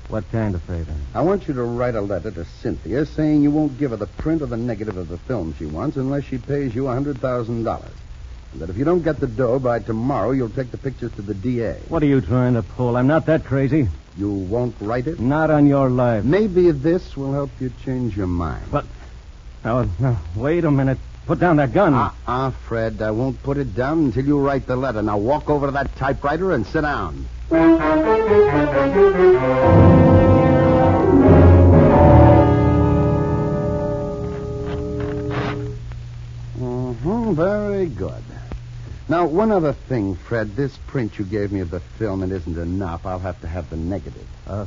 What 0.08 0.28
kind 0.32 0.56
of 0.56 0.62
favor? 0.62 0.92
I 1.14 1.20
want 1.20 1.46
you 1.46 1.54
to 1.54 1.62
write 1.62 1.94
a 1.94 2.00
letter 2.00 2.32
to 2.32 2.44
Cynthia 2.44 3.06
saying 3.06 3.40
you 3.40 3.52
won't 3.52 3.78
give 3.78 3.92
her 3.92 3.96
the 3.96 4.08
print 4.08 4.42
or 4.42 4.46
the 4.46 4.56
negative 4.56 4.96
of 4.96 5.08
the 5.08 5.18
film 5.18 5.54
she 5.56 5.66
wants 5.66 5.96
unless 5.96 6.24
she 6.24 6.38
pays 6.38 6.74
you 6.74 6.88
a 6.88 6.94
$100,000. 6.96 7.84
That 8.58 8.70
if 8.70 8.76
you 8.76 8.84
don't 8.84 9.02
get 9.02 9.20
the 9.20 9.26
dough 9.26 9.58
by 9.58 9.80
tomorrow, 9.80 10.30
you'll 10.30 10.48
take 10.48 10.70
the 10.70 10.78
pictures 10.78 11.12
to 11.12 11.22
the 11.22 11.34
DA. 11.34 11.78
What 11.88 12.02
are 12.02 12.06
you 12.06 12.20
trying 12.20 12.54
to 12.54 12.62
pull? 12.62 12.96
I'm 12.96 13.06
not 13.06 13.26
that 13.26 13.44
crazy. 13.44 13.88
You 14.16 14.30
won't 14.30 14.74
write 14.80 15.06
it? 15.06 15.20
Not 15.20 15.50
on 15.50 15.66
your 15.66 15.90
life. 15.90 16.24
Maybe 16.24 16.70
this 16.70 17.16
will 17.16 17.32
help 17.32 17.50
you 17.60 17.70
change 17.84 18.16
your 18.16 18.26
mind. 18.26 18.64
But 18.72 18.86
now, 19.62 19.86
now, 19.98 20.18
wait 20.34 20.64
a 20.64 20.70
minute. 20.70 20.98
Put 21.26 21.40
down 21.40 21.56
that 21.56 21.74
gun. 21.74 21.92
Uh-uh, 21.92 22.52
Fred. 22.68 23.02
I 23.02 23.10
won't 23.10 23.42
put 23.42 23.58
it 23.58 23.74
down 23.74 24.04
until 24.04 24.24
you 24.24 24.38
write 24.38 24.66
the 24.66 24.76
letter. 24.76 25.02
Now 25.02 25.18
walk 25.18 25.50
over 25.50 25.66
to 25.66 25.72
that 25.72 25.94
typewriter 25.96 26.52
and 26.52 26.64
sit 26.64 26.82
down. 26.82 27.26
Mm-hmm, 36.58 37.34
very 37.34 37.86
good. 37.86 38.22
Now, 39.08 39.26
one 39.26 39.52
other 39.52 39.72
thing, 39.72 40.16
Fred. 40.16 40.56
This 40.56 40.76
print 40.88 41.16
you 41.16 41.24
gave 41.24 41.52
me 41.52 41.60
of 41.60 41.70
the 41.70 41.78
film, 41.78 42.24
it 42.24 42.32
isn't 42.32 42.58
enough. 42.58 43.06
I'll 43.06 43.20
have 43.20 43.40
to 43.42 43.46
have 43.46 43.70
the 43.70 43.76
negative. 43.76 44.26
Uh, 44.48 44.66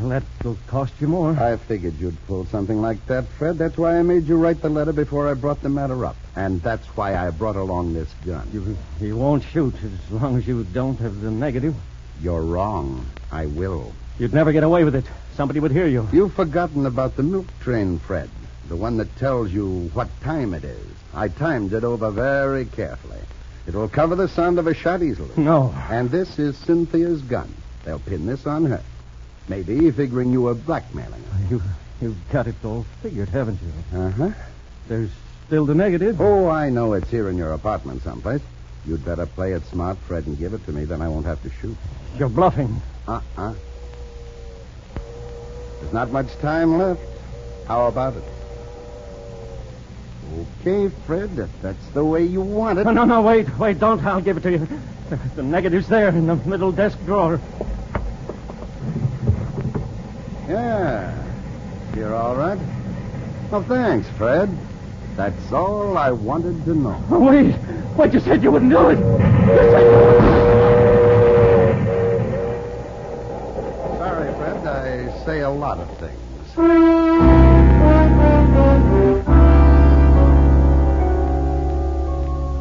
well, 0.00 0.08
that 0.08 0.24
will 0.42 0.58
cost 0.66 0.92
you 0.98 1.06
more. 1.06 1.30
I 1.30 1.56
figured 1.56 1.94
you'd 2.00 2.16
pull 2.26 2.46
something 2.46 2.82
like 2.82 3.06
that, 3.06 3.28
Fred. 3.38 3.58
That's 3.58 3.78
why 3.78 3.96
I 3.96 4.02
made 4.02 4.26
you 4.26 4.36
write 4.36 4.60
the 4.60 4.68
letter 4.68 4.92
before 4.92 5.28
I 5.28 5.34
brought 5.34 5.62
the 5.62 5.68
matter 5.68 6.04
up. 6.04 6.16
And 6.34 6.60
that's 6.62 6.84
why 6.96 7.14
I 7.14 7.30
brought 7.30 7.54
along 7.54 7.94
this 7.94 8.12
gun. 8.26 8.48
You, 8.52 8.76
you 9.00 9.16
won't 9.16 9.44
shoot 9.44 9.74
as 9.84 10.10
long 10.10 10.36
as 10.36 10.48
you 10.48 10.64
don't 10.64 10.98
have 10.98 11.20
the 11.20 11.30
negative. 11.30 11.76
You're 12.20 12.42
wrong. 12.42 13.06
I 13.30 13.46
will. 13.46 13.92
You'd 14.18 14.34
never 14.34 14.50
get 14.50 14.64
away 14.64 14.82
with 14.82 14.96
it. 14.96 15.04
Somebody 15.36 15.60
would 15.60 15.70
hear 15.70 15.86
you. 15.86 16.08
You've 16.12 16.34
forgotten 16.34 16.86
about 16.86 17.16
the 17.16 17.22
milk 17.22 17.46
train, 17.60 18.00
Fred. 18.00 18.28
The 18.72 18.78
one 18.78 18.96
that 18.96 19.14
tells 19.16 19.52
you 19.52 19.90
what 19.92 20.08
time 20.22 20.54
it 20.54 20.64
is. 20.64 20.86
I 21.12 21.28
timed 21.28 21.74
it 21.74 21.84
over 21.84 22.10
very 22.10 22.64
carefully. 22.64 23.18
It 23.66 23.74
will 23.74 23.86
cover 23.86 24.16
the 24.16 24.28
sound 24.28 24.58
of 24.58 24.66
a 24.66 24.72
shot 24.72 25.02
easily. 25.02 25.28
No. 25.36 25.74
And 25.90 26.10
this 26.10 26.38
is 26.38 26.56
Cynthia's 26.56 27.20
gun. 27.20 27.52
They'll 27.84 27.98
pin 27.98 28.24
this 28.24 28.46
on 28.46 28.64
her. 28.64 28.82
Maybe 29.46 29.90
figuring 29.90 30.32
you 30.32 30.40
were 30.40 30.54
blackmailing 30.54 31.22
her. 31.22 31.46
You, 31.50 31.62
you've 32.00 32.30
got 32.30 32.46
it 32.46 32.54
all 32.64 32.86
figured, 33.02 33.28
haven't 33.28 33.58
you? 33.60 33.98
Uh-huh. 33.98 34.30
There's 34.88 35.10
still 35.46 35.66
the 35.66 35.74
negative. 35.74 36.18
Oh, 36.18 36.48
I 36.48 36.70
know 36.70 36.94
it's 36.94 37.10
here 37.10 37.28
in 37.28 37.36
your 37.36 37.52
apartment 37.52 38.02
someplace. 38.02 38.40
You'd 38.86 39.04
better 39.04 39.26
play 39.26 39.52
it 39.52 39.66
smart, 39.66 39.98
Fred, 39.98 40.26
and 40.26 40.38
give 40.38 40.54
it 40.54 40.64
to 40.64 40.72
me. 40.72 40.86
Then 40.86 41.02
I 41.02 41.08
won't 41.08 41.26
have 41.26 41.42
to 41.42 41.50
shoot. 41.60 41.76
You're 42.18 42.30
bluffing. 42.30 42.80
Uh-uh. 43.06 43.52
There's 45.78 45.92
not 45.92 46.10
much 46.10 46.34
time 46.38 46.78
left. 46.78 47.02
How 47.68 47.88
about 47.88 48.16
it? 48.16 48.24
Okay, 50.32 50.88
Fred, 51.06 51.38
if 51.38 51.50
that's 51.60 51.86
the 51.88 52.04
way 52.04 52.24
you 52.24 52.40
want 52.40 52.78
it. 52.78 52.84
No, 52.84 52.92
no, 52.92 53.04
no, 53.04 53.20
wait, 53.22 53.58
wait, 53.58 53.78
don't. 53.78 54.02
I'll 54.04 54.20
give 54.20 54.36
it 54.38 54.42
to 54.44 54.52
you. 54.52 54.68
The, 55.10 55.16
the 55.36 55.42
negative's 55.42 55.88
there 55.88 56.08
in 56.08 56.26
the 56.26 56.36
middle 56.36 56.72
desk 56.72 56.98
drawer. 57.04 57.40
Yeah. 60.48 61.14
You're 61.94 62.14
all 62.14 62.34
right? 62.34 62.58
Well, 63.50 63.62
thanks, 63.64 64.08
Fred. 64.16 64.48
That's 65.16 65.52
all 65.52 65.98
I 65.98 66.10
wanted 66.10 66.64
to 66.64 66.74
know. 66.74 67.04
Oh, 67.10 67.18
wait, 67.20 67.54
wait, 67.96 68.14
you 68.14 68.20
said 68.20 68.42
you 68.42 68.50
wouldn't 68.50 68.70
do 68.70 68.88
it. 68.88 68.98
Sorry, 73.98 74.32
Fred. 74.34 74.66
I 74.66 75.24
say 75.26 75.40
a 75.40 75.50
lot 75.50 75.78
of 75.78 75.98
things. 75.98 76.18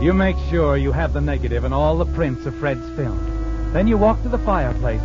You 0.02 0.14
make 0.14 0.38
sure 0.50 0.78
you 0.78 0.92
have 0.92 1.14
the 1.14 1.22
negative 1.22 1.64
and 1.64 1.76
all 1.76 1.96
the 1.96 2.12
prints 2.14 2.48
of 2.48 2.56
Fred's 2.56 2.90
film. 2.96 3.72
Then 3.72 3.88
you 3.88 4.00
walk 4.00 4.24
to 4.24 4.30
the 4.30 4.40
fireplace, 4.40 5.02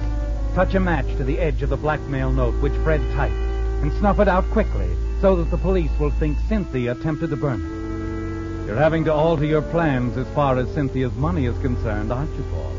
touch 0.55 0.75
a 0.75 0.81
match 0.81 1.07
to 1.19 1.25
the 1.25 1.39
edge 1.39 1.63
of 1.63 1.69
the 1.69 1.77
blackmail 1.77 2.33
note 2.33 2.59
which 2.63 2.73
Fred 2.83 3.03
typed, 3.13 3.35
and 3.35 3.93
snuff 3.99 4.21
it 4.21 4.27
out 4.27 4.51
quickly 4.53 4.89
so 5.21 5.37
that 5.37 5.51
the 5.51 5.59
police 5.59 5.91
will 6.01 6.11
think 6.13 6.39
Cynthia 6.49 6.93
attempted 6.93 7.29
to 7.29 7.37
burn 7.37 7.61
it. 7.61 8.67
You're 8.67 8.77
having 8.77 9.05
to 9.05 9.13
alter 9.13 9.45
your 9.45 9.61
plans 9.61 10.17
as 10.17 10.27
far 10.29 10.57
as 10.57 10.73
Cynthia's 10.73 11.15
money 11.15 11.45
is 11.45 11.59
concerned, 11.59 12.11
aren't 12.11 12.35
you, 12.35 12.45
Paul? 12.51 12.73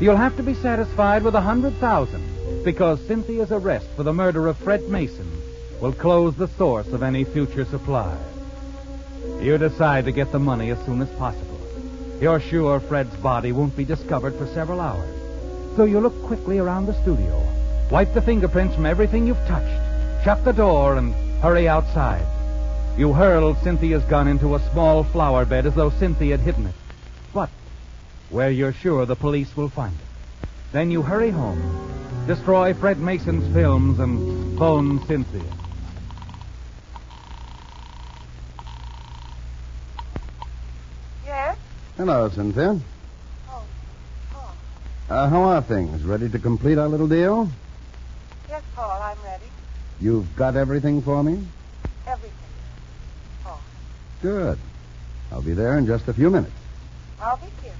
You'll 0.00 0.16
have 0.16 0.36
to 0.36 0.42
be 0.42 0.54
satisfied 0.54 1.22
with 1.22 1.36
a 1.36 1.40
hundred 1.40 1.74
thousand 1.74 2.64
because 2.64 3.00
Cynthia's 3.06 3.52
arrest 3.52 3.86
for 3.94 4.02
the 4.02 4.12
murder 4.12 4.48
of 4.48 4.56
Fred 4.56 4.88
Mason 4.88 5.30
will 5.80 5.92
close 5.92 6.34
the 6.34 6.48
source 6.48 6.88
of 6.88 7.04
any 7.04 7.22
future 7.22 7.64
supply. 7.64 8.16
You 9.40 9.58
decide 9.58 10.04
to 10.06 10.12
get 10.12 10.32
the 10.32 10.38
money 10.38 10.70
as 10.70 10.84
soon 10.84 11.02
as 11.02 11.08
possible. 11.10 11.60
You're 12.20 12.40
sure 12.40 12.80
Fred's 12.80 13.14
body 13.16 13.52
won't 13.52 13.76
be 13.76 13.84
discovered 13.84 14.34
for 14.36 14.46
several 14.46 14.80
hours. 14.80 15.10
So 15.76 15.84
you 15.84 16.00
look 16.00 16.20
quickly 16.22 16.58
around 16.58 16.86
the 16.86 17.00
studio, 17.02 17.42
wipe 17.90 18.14
the 18.14 18.22
fingerprints 18.22 18.74
from 18.74 18.86
everything 18.86 19.26
you've 19.26 19.46
touched, 19.46 20.24
shut 20.24 20.44
the 20.44 20.52
door, 20.52 20.96
and 20.96 21.12
hurry 21.42 21.68
outside. 21.68 22.24
You 22.96 23.12
hurl 23.12 23.56
Cynthia's 23.56 24.04
gun 24.04 24.28
into 24.28 24.54
a 24.54 24.70
small 24.70 25.02
flower 25.02 25.44
bed 25.44 25.66
as 25.66 25.74
though 25.74 25.90
Cynthia 25.90 26.36
had 26.36 26.46
hidden 26.46 26.66
it. 26.66 26.74
But 27.32 27.50
where 28.30 28.50
you're 28.50 28.72
sure 28.72 29.04
the 29.04 29.16
police 29.16 29.56
will 29.56 29.68
find 29.68 29.94
it. 29.94 30.48
Then 30.72 30.90
you 30.90 31.02
hurry 31.02 31.30
home, 31.30 31.60
destroy 32.26 32.72
Fred 32.72 32.98
Mason's 32.98 33.52
films, 33.52 33.98
and 33.98 34.56
phone 34.58 35.04
Cynthia. 35.06 35.42
Yes? 41.26 41.56
Hello, 41.96 42.28
Cynthia. 42.28 42.80
Oh, 43.48 43.62
Paul. 44.32 44.54
Uh, 45.08 45.28
how 45.28 45.42
are 45.42 45.62
things? 45.62 46.02
Ready 46.02 46.28
to 46.28 46.40
complete 46.40 46.76
our 46.76 46.88
little 46.88 47.06
deal? 47.06 47.48
Yes, 48.48 48.62
Paul, 48.74 49.00
I'm 49.00 49.16
ready. 49.22 49.44
You've 50.00 50.34
got 50.34 50.56
everything 50.56 51.02
for 51.02 51.22
me? 51.22 51.46
Everything. 52.04 52.32
Paul. 53.44 53.60
Good. 54.22 54.58
I'll 55.30 55.42
be 55.42 55.52
there 55.52 55.78
in 55.78 55.86
just 55.86 56.08
a 56.08 56.12
few 56.14 56.30
minutes. 56.30 56.52
I'll 57.20 57.36
be 57.36 57.46
here, 57.62 57.72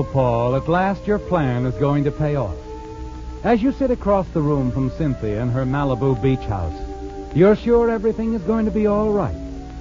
So, 0.00 0.04
Paul, 0.04 0.56
at 0.56 0.66
last 0.66 1.06
your 1.06 1.18
plan 1.18 1.66
is 1.66 1.74
going 1.74 2.04
to 2.04 2.10
pay 2.10 2.34
off. 2.34 2.56
As 3.44 3.62
you 3.62 3.70
sit 3.70 3.90
across 3.90 4.26
the 4.28 4.40
room 4.40 4.72
from 4.72 4.88
Cynthia 4.92 5.42
in 5.42 5.50
her 5.50 5.66
Malibu 5.66 6.14
beach 6.22 6.40
house, 6.48 6.72
you're 7.34 7.54
sure 7.54 7.90
everything 7.90 8.32
is 8.32 8.40
going 8.40 8.64
to 8.64 8.70
be 8.70 8.86
all 8.86 9.12
right. 9.12 9.36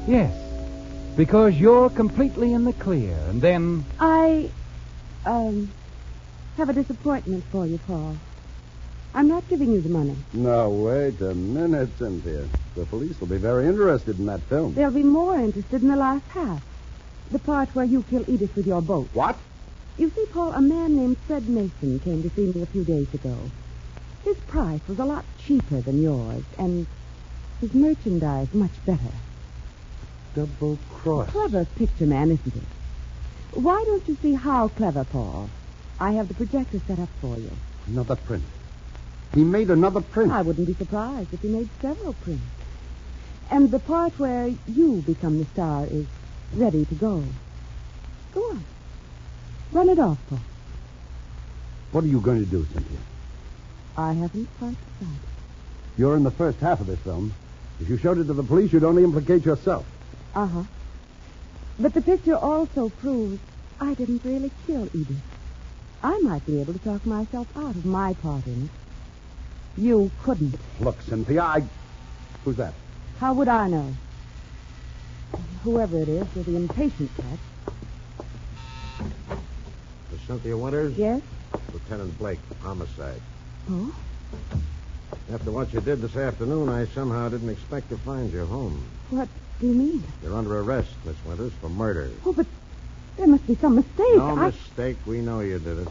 Yes, 0.07 0.33
because 1.15 1.55
you're 1.55 1.89
completely 1.89 2.51
in 2.51 2.65
the 2.65 2.73
clear. 2.73 3.15
And 3.29 3.41
then, 3.41 3.85
I, 3.97 4.51
um, 5.25 5.71
have 6.57 6.67
a 6.67 6.73
disappointment 6.73 7.45
for 7.45 7.65
you, 7.65 7.77
Paul. 7.87 8.17
I'm 9.15 9.29
not 9.29 9.47
giving 9.47 9.71
you 9.71 9.79
the 9.79 9.87
money. 9.87 10.17
No, 10.33 10.69
wait 10.69 11.21
a 11.21 11.33
minute, 11.33 11.97
Cynthia. 11.97 12.45
The 12.75 12.85
police 12.87 13.17
will 13.21 13.27
be 13.27 13.37
very 13.37 13.67
interested 13.67 14.19
in 14.19 14.25
that 14.25 14.41
film. 14.41 14.73
They'll 14.73 14.91
be 14.91 15.01
more 15.01 15.39
interested 15.39 15.81
in 15.81 15.87
the 15.87 15.95
last 15.95 16.25
half. 16.31 16.61
The 17.31 17.39
part 17.39 17.69
where 17.73 17.85
you 17.85 18.03
kill 18.09 18.29
Edith 18.29 18.53
with 18.57 18.67
your 18.67 18.81
boat. 18.81 19.07
What? 19.13 19.37
You 19.99 20.09
see, 20.15 20.25
Paul, 20.31 20.53
a 20.53 20.61
man 20.61 20.95
named 20.95 21.17
Fred 21.27 21.49
Mason 21.49 21.99
came 21.99 22.23
to 22.23 22.29
see 22.29 22.53
me 22.53 22.61
a 22.61 22.65
few 22.65 22.85
days 22.85 23.13
ago. 23.13 23.35
His 24.23 24.37
price 24.47 24.79
was 24.87 24.97
a 24.97 25.03
lot 25.03 25.25
cheaper 25.37 25.81
than 25.81 26.01
yours, 26.01 26.45
and 26.57 26.87
his 27.59 27.73
merchandise 27.73 28.53
much 28.53 28.71
better. 28.85 29.11
Double 30.33 30.79
cross. 30.89 31.29
Clever 31.31 31.65
picture 31.65 32.05
man, 32.05 32.31
isn't 32.31 32.55
it? 32.55 32.63
Why 33.55 33.83
don't 33.85 34.07
you 34.07 34.15
see 34.21 34.35
how 34.35 34.69
clever, 34.69 35.03
Paul? 35.03 35.49
I 35.99 36.13
have 36.13 36.29
the 36.29 36.33
projector 36.33 36.79
set 36.87 36.97
up 36.97 37.09
for 37.19 37.37
you. 37.37 37.51
Another 37.85 38.15
print. 38.15 38.45
He 39.35 39.43
made 39.43 39.69
another 39.69 39.99
print. 39.99 40.31
I 40.31 40.43
wouldn't 40.43 40.67
be 40.67 40.75
surprised 40.75 41.33
if 41.33 41.41
he 41.41 41.49
made 41.49 41.69
several 41.81 42.13
prints. 42.13 42.43
And 43.51 43.69
the 43.69 43.79
part 43.79 44.17
where 44.17 44.49
you 44.65 45.03
become 45.05 45.39
the 45.39 45.45
star 45.45 45.87
is 45.87 46.05
ready 46.53 46.85
to 46.85 46.95
go. 46.95 47.25
Go 48.33 48.41
on. 48.51 48.63
Run 49.71 49.89
it 49.89 49.99
off, 49.99 50.17
Paul. 50.29 50.39
What 51.91 52.03
are 52.03 52.07
you 52.07 52.21
going 52.21 52.39
to 52.39 52.49
do, 52.49 52.65
Cynthia? 52.73 52.97
I 53.97 54.13
haven't 54.13 54.47
quite 54.57 54.75
decided. 54.99 55.19
You're 55.97 56.15
in 56.15 56.23
the 56.23 56.31
first 56.31 56.59
half 56.59 56.79
of 56.79 56.87
this 56.87 56.99
film. 56.99 57.33
If 57.79 57.89
you 57.89 57.97
showed 57.97 58.17
it 58.17 58.25
to 58.25 58.33
the 58.33 58.43
police, 58.43 58.71
you'd 58.73 58.83
only 58.83 59.03
implicate 59.03 59.45
yourself. 59.45 59.85
Uh-huh. 60.35 60.63
But 61.79 61.93
the 61.93 62.01
picture 62.01 62.35
also 62.35 62.89
proves 62.89 63.39
I 63.79 63.93
didn't 63.93 64.23
really 64.23 64.51
kill 64.67 64.87
Edith. 64.93 65.21
I 66.03 66.19
might 66.19 66.45
be 66.45 66.61
able 66.61 66.73
to 66.73 66.79
talk 66.79 67.05
myself 67.05 67.47
out 67.55 67.75
of 67.75 67.85
my 67.85 68.13
part 68.13 68.45
in 68.47 68.65
it. 68.65 68.69
You 69.81 70.11
couldn't. 70.23 70.55
Look, 70.79 71.01
Cynthia, 71.01 71.41
I... 71.41 71.63
Who's 72.43 72.57
that? 72.57 72.73
How 73.19 73.33
would 73.33 73.47
I 73.47 73.67
know? 73.67 73.93
Whoever 75.63 75.97
it 75.97 76.09
is, 76.09 76.25
with 76.35 76.45
the 76.45 76.55
impatient 76.55 77.15
type. 77.15 77.39
Miss 80.29 80.37
Cynthia 80.37 80.57
Winters? 80.57 80.95
Yes? 80.95 81.21
Lieutenant 81.73 82.17
Blake, 82.19 82.39
homicide. 82.61 83.21
Oh? 83.69 83.95
After 85.33 85.51
what 85.51 85.73
you 85.73 85.81
did 85.81 86.01
this 86.01 86.15
afternoon, 86.15 86.69
I 86.69 86.85
somehow 86.85 87.29
didn't 87.29 87.49
expect 87.49 87.89
to 87.89 87.97
find 87.97 88.31
you 88.31 88.45
home. 88.45 88.83
What 89.09 89.27
do 89.59 89.67
you 89.67 89.73
mean? 89.73 90.03
You're 90.21 90.35
under 90.35 90.59
arrest, 90.59 90.91
Miss 91.03 91.15
Winters, 91.25 91.51
for 91.53 91.69
murder. 91.69 92.11
Oh, 92.25 92.33
but 92.33 92.45
there 93.17 93.25
must 93.25 93.47
be 93.47 93.55
some 93.55 93.75
mistake. 93.75 94.17
No 94.17 94.37
I... 94.37 94.45
mistake. 94.47 94.97
We 95.07 95.21
know 95.21 95.39
you 95.39 95.57
did 95.57 95.79
it. 95.79 95.87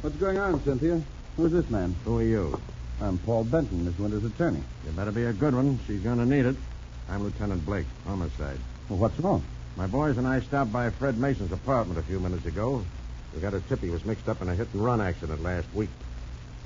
What's 0.00 0.16
going 0.16 0.38
on, 0.38 0.60
Cynthia? 0.64 1.00
Who's 1.36 1.52
this 1.52 1.70
man? 1.70 1.94
Who 2.04 2.18
are 2.18 2.24
you? 2.24 2.60
I'm 3.00 3.18
Paul 3.18 3.44
Benton, 3.44 3.84
Miss 3.84 3.96
Winter's 3.96 4.24
attorney. 4.24 4.62
You 4.84 4.92
better 4.92 5.12
be 5.12 5.24
a 5.24 5.32
good 5.32 5.54
one. 5.54 5.78
She's 5.86 6.00
going 6.00 6.18
to 6.18 6.26
need 6.26 6.46
it. 6.46 6.56
I'm 7.08 7.22
Lieutenant 7.22 7.64
Blake, 7.64 7.86
homicide. 8.06 8.58
Well, 8.88 8.98
what's 8.98 9.18
wrong? 9.20 9.44
My 9.76 9.86
boys 9.86 10.18
and 10.18 10.26
I 10.26 10.40
stopped 10.40 10.72
by 10.72 10.90
Fred 10.90 11.16
Mason's 11.16 11.52
apartment 11.52 12.00
a 12.00 12.02
few 12.02 12.18
minutes 12.18 12.44
ago. 12.44 12.84
We 13.34 13.40
got 13.40 13.54
a 13.54 13.60
tip 13.60 13.80
he 13.80 13.90
was 13.90 14.04
mixed 14.04 14.28
up 14.28 14.42
in 14.42 14.48
a 14.48 14.54
hit 14.54 14.68
and 14.72 14.84
run 14.84 15.00
accident 15.00 15.42
last 15.42 15.66
week. 15.74 15.90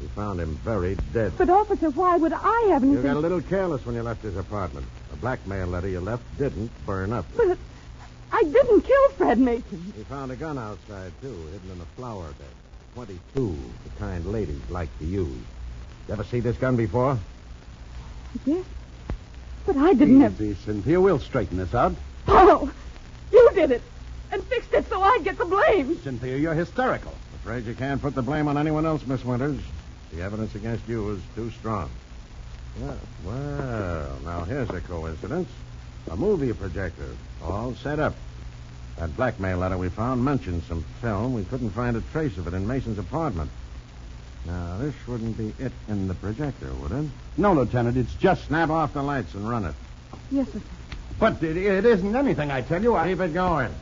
We 0.01 0.09
found 0.09 0.41
him 0.41 0.59
buried 0.65 1.01
dead. 1.13 1.33
But, 1.39 1.49
officer, 1.49 1.91
why 1.91 2.17
would 2.17 2.33
I 2.33 2.69
have 2.69 2.83
anything? 2.83 2.91
You 2.91 2.99
anything... 2.99 3.13
got 3.13 3.17
a 3.17 3.21
little 3.21 3.41
careless 3.41 3.87
when 3.87 3.95
you 3.95 4.03
left 4.03 4.23
his 4.23 4.37
apartment. 4.37 4.87
The 5.11 5.17
blackmail 5.17 5.67
letter 5.69 5.89
you 5.89 6.01
left 6.01 6.23
didn't 6.39 6.71
burn 6.85 7.13
up. 7.13 7.25
But 7.37 7.57
I 8.33 8.43
didn't 8.43 8.83
kill 8.83 9.09
Fred 9.11 9.39
Mason. 9.39 9.93
We 9.97 10.05
found 10.05 10.33
a 10.33 10.37
gun 10.37 10.59
outside, 10.59 11.13
too, 11.23 11.35
hidden 11.53 11.71
in 11.73 11.81
a 11.81 11.87
flower 11.97 12.27
bed. 12.27 12.49
22, 12.95 13.57
the 13.85 13.91
kind 13.99 14.27
ladies 14.27 14.61
like 14.69 14.89
to 14.99 15.05
use. 15.05 15.29
You 16.09 16.13
ever 16.13 16.25
see 16.25 16.41
this 16.41 16.57
gun 16.57 16.77
before? 16.77 17.19
Yes. 18.45 18.65
But 19.65 19.77
I 19.77 19.95
didn't 19.95 20.21
have... 20.21 20.41
Easy, 20.41 20.55
Cynthia. 20.65 21.01
We'll 21.01 21.21
straighten 21.21 21.57
this 21.57 21.75
out. 21.75 21.95
Paul, 22.27 22.71
you 23.33 23.51
did 23.55 23.71
it. 23.71 23.83
And 24.33 24.43
fixed 24.45 24.73
it 24.73 24.89
so 24.89 25.01
I'd 25.01 25.25
get 25.25 25.39
the 25.39 25.45
blame. 25.45 25.99
Cynthia, 26.03 26.37
you're 26.37 26.55
hysterical. 26.55 27.15
Afraid 27.37 27.67
you 27.67 27.75
can't 27.75 28.03
put 28.03 28.15
the 28.15 28.23
blame 28.23 28.49
on 28.49 28.59
anyone 28.59 28.87
else, 28.87 29.07
Miss 29.07 29.25
Winters. 29.25 29.61
The 30.13 30.23
evidence 30.23 30.55
against 30.55 30.89
you 30.89 31.11
is 31.11 31.21
too 31.35 31.51
strong. 31.53 31.91
Well, 32.81 32.99
well, 33.25 34.19
now 34.25 34.45
here's 34.45 34.71
a 34.71 34.81
coincidence. 34.81 35.49
A 36.11 36.17
movie 36.17 36.53
projector, 36.53 37.09
all 37.43 37.75
set 37.75 37.99
up. 37.99 38.15
That 38.99 39.17
blackmail 39.17 39.59
letter 39.59 39.77
we 39.77 39.89
found 39.89 40.25
mentioned 40.25 40.63
some 40.69 40.85
film. 41.01 41.35
We 41.35 41.45
couldn't 41.45 41.71
find 41.71 41.97
a 41.97 42.01
trace 42.13 42.37
of 42.39 42.47
it 42.47 42.55
in 42.55 42.67
Mason's 42.67 42.99
apartment. 42.99 43.51
Now, 44.47 44.79
this 44.79 44.95
wouldn't 45.07 45.37
be 45.37 45.53
it 45.59 45.73
in 45.89 46.07
the 46.07 46.15
projector, 46.15 46.73
would 46.75 46.93
it? 46.93 47.11
No, 47.37 47.53
Lieutenant, 47.53 47.97
it's 47.97 48.15
just... 48.15 48.47
Snap 48.47 48.71
off 48.71 48.95
the 48.95 49.03
lights 49.03 49.35
and 49.35 49.49
run 49.49 49.65
it. 49.65 49.75
Yes, 50.31 50.51
sir. 50.53 50.61
But 51.19 51.43
it, 51.43 51.57
it 51.57 51.85
isn't 51.85 52.15
anything, 52.15 52.51
I 52.51 52.63
tell 52.63 52.83
you. 52.83 52.95
I... 52.95 53.09
Keep 53.09 53.21
it 53.21 53.35
going. 53.35 53.75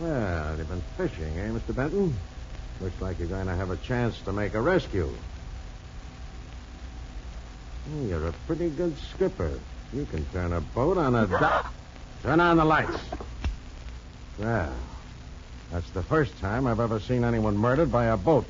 Well, 0.00 0.56
you've 0.56 0.68
been 0.68 0.82
fishing, 0.96 1.38
eh, 1.38 1.48
Mr. 1.48 1.76
Benton? 1.76 2.16
Looks 2.80 2.98
like 3.02 3.18
you're 3.18 3.28
going 3.28 3.46
to 3.46 3.54
have 3.54 3.70
a 3.70 3.76
chance 3.76 4.18
to 4.22 4.32
make 4.32 4.54
a 4.54 4.60
rescue. 4.60 5.12
You're 8.06 8.28
a 8.28 8.32
pretty 8.46 8.70
good 8.70 8.96
skipper. 8.98 9.52
You 9.92 10.06
can 10.06 10.24
turn 10.32 10.54
a 10.54 10.60
boat 10.62 10.96
on 10.96 11.14
a 11.14 11.26
dock. 11.26 11.74
Turn 12.22 12.40
on 12.40 12.56
the 12.56 12.64
lights. 12.64 12.98
Well, 14.38 14.72
that's 15.70 15.90
the 15.90 16.02
first 16.02 16.38
time 16.38 16.66
I've 16.66 16.80
ever 16.80 16.98
seen 16.98 17.22
anyone 17.22 17.58
murdered 17.58 17.92
by 17.92 18.06
a 18.06 18.16
boat. 18.16 18.46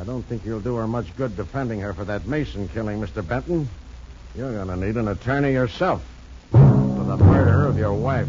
I 0.00 0.04
don't 0.04 0.22
think 0.22 0.42
you'll 0.46 0.60
do 0.60 0.76
her 0.76 0.86
much 0.86 1.14
good 1.16 1.36
defending 1.36 1.80
her 1.80 1.92
for 1.92 2.04
that 2.06 2.26
Mason 2.26 2.68
killing, 2.68 2.98
Mr. 2.98 3.26
Benton. 3.26 3.68
You're 4.34 4.52
going 4.52 4.68
to 4.68 4.86
need 4.86 4.96
an 4.96 5.08
attorney 5.08 5.52
yourself 5.52 6.02
for 6.50 7.04
the 7.04 7.18
murder 7.18 7.66
of 7.66 7.76
your 7.76 7.92
wife. 7.92 8.28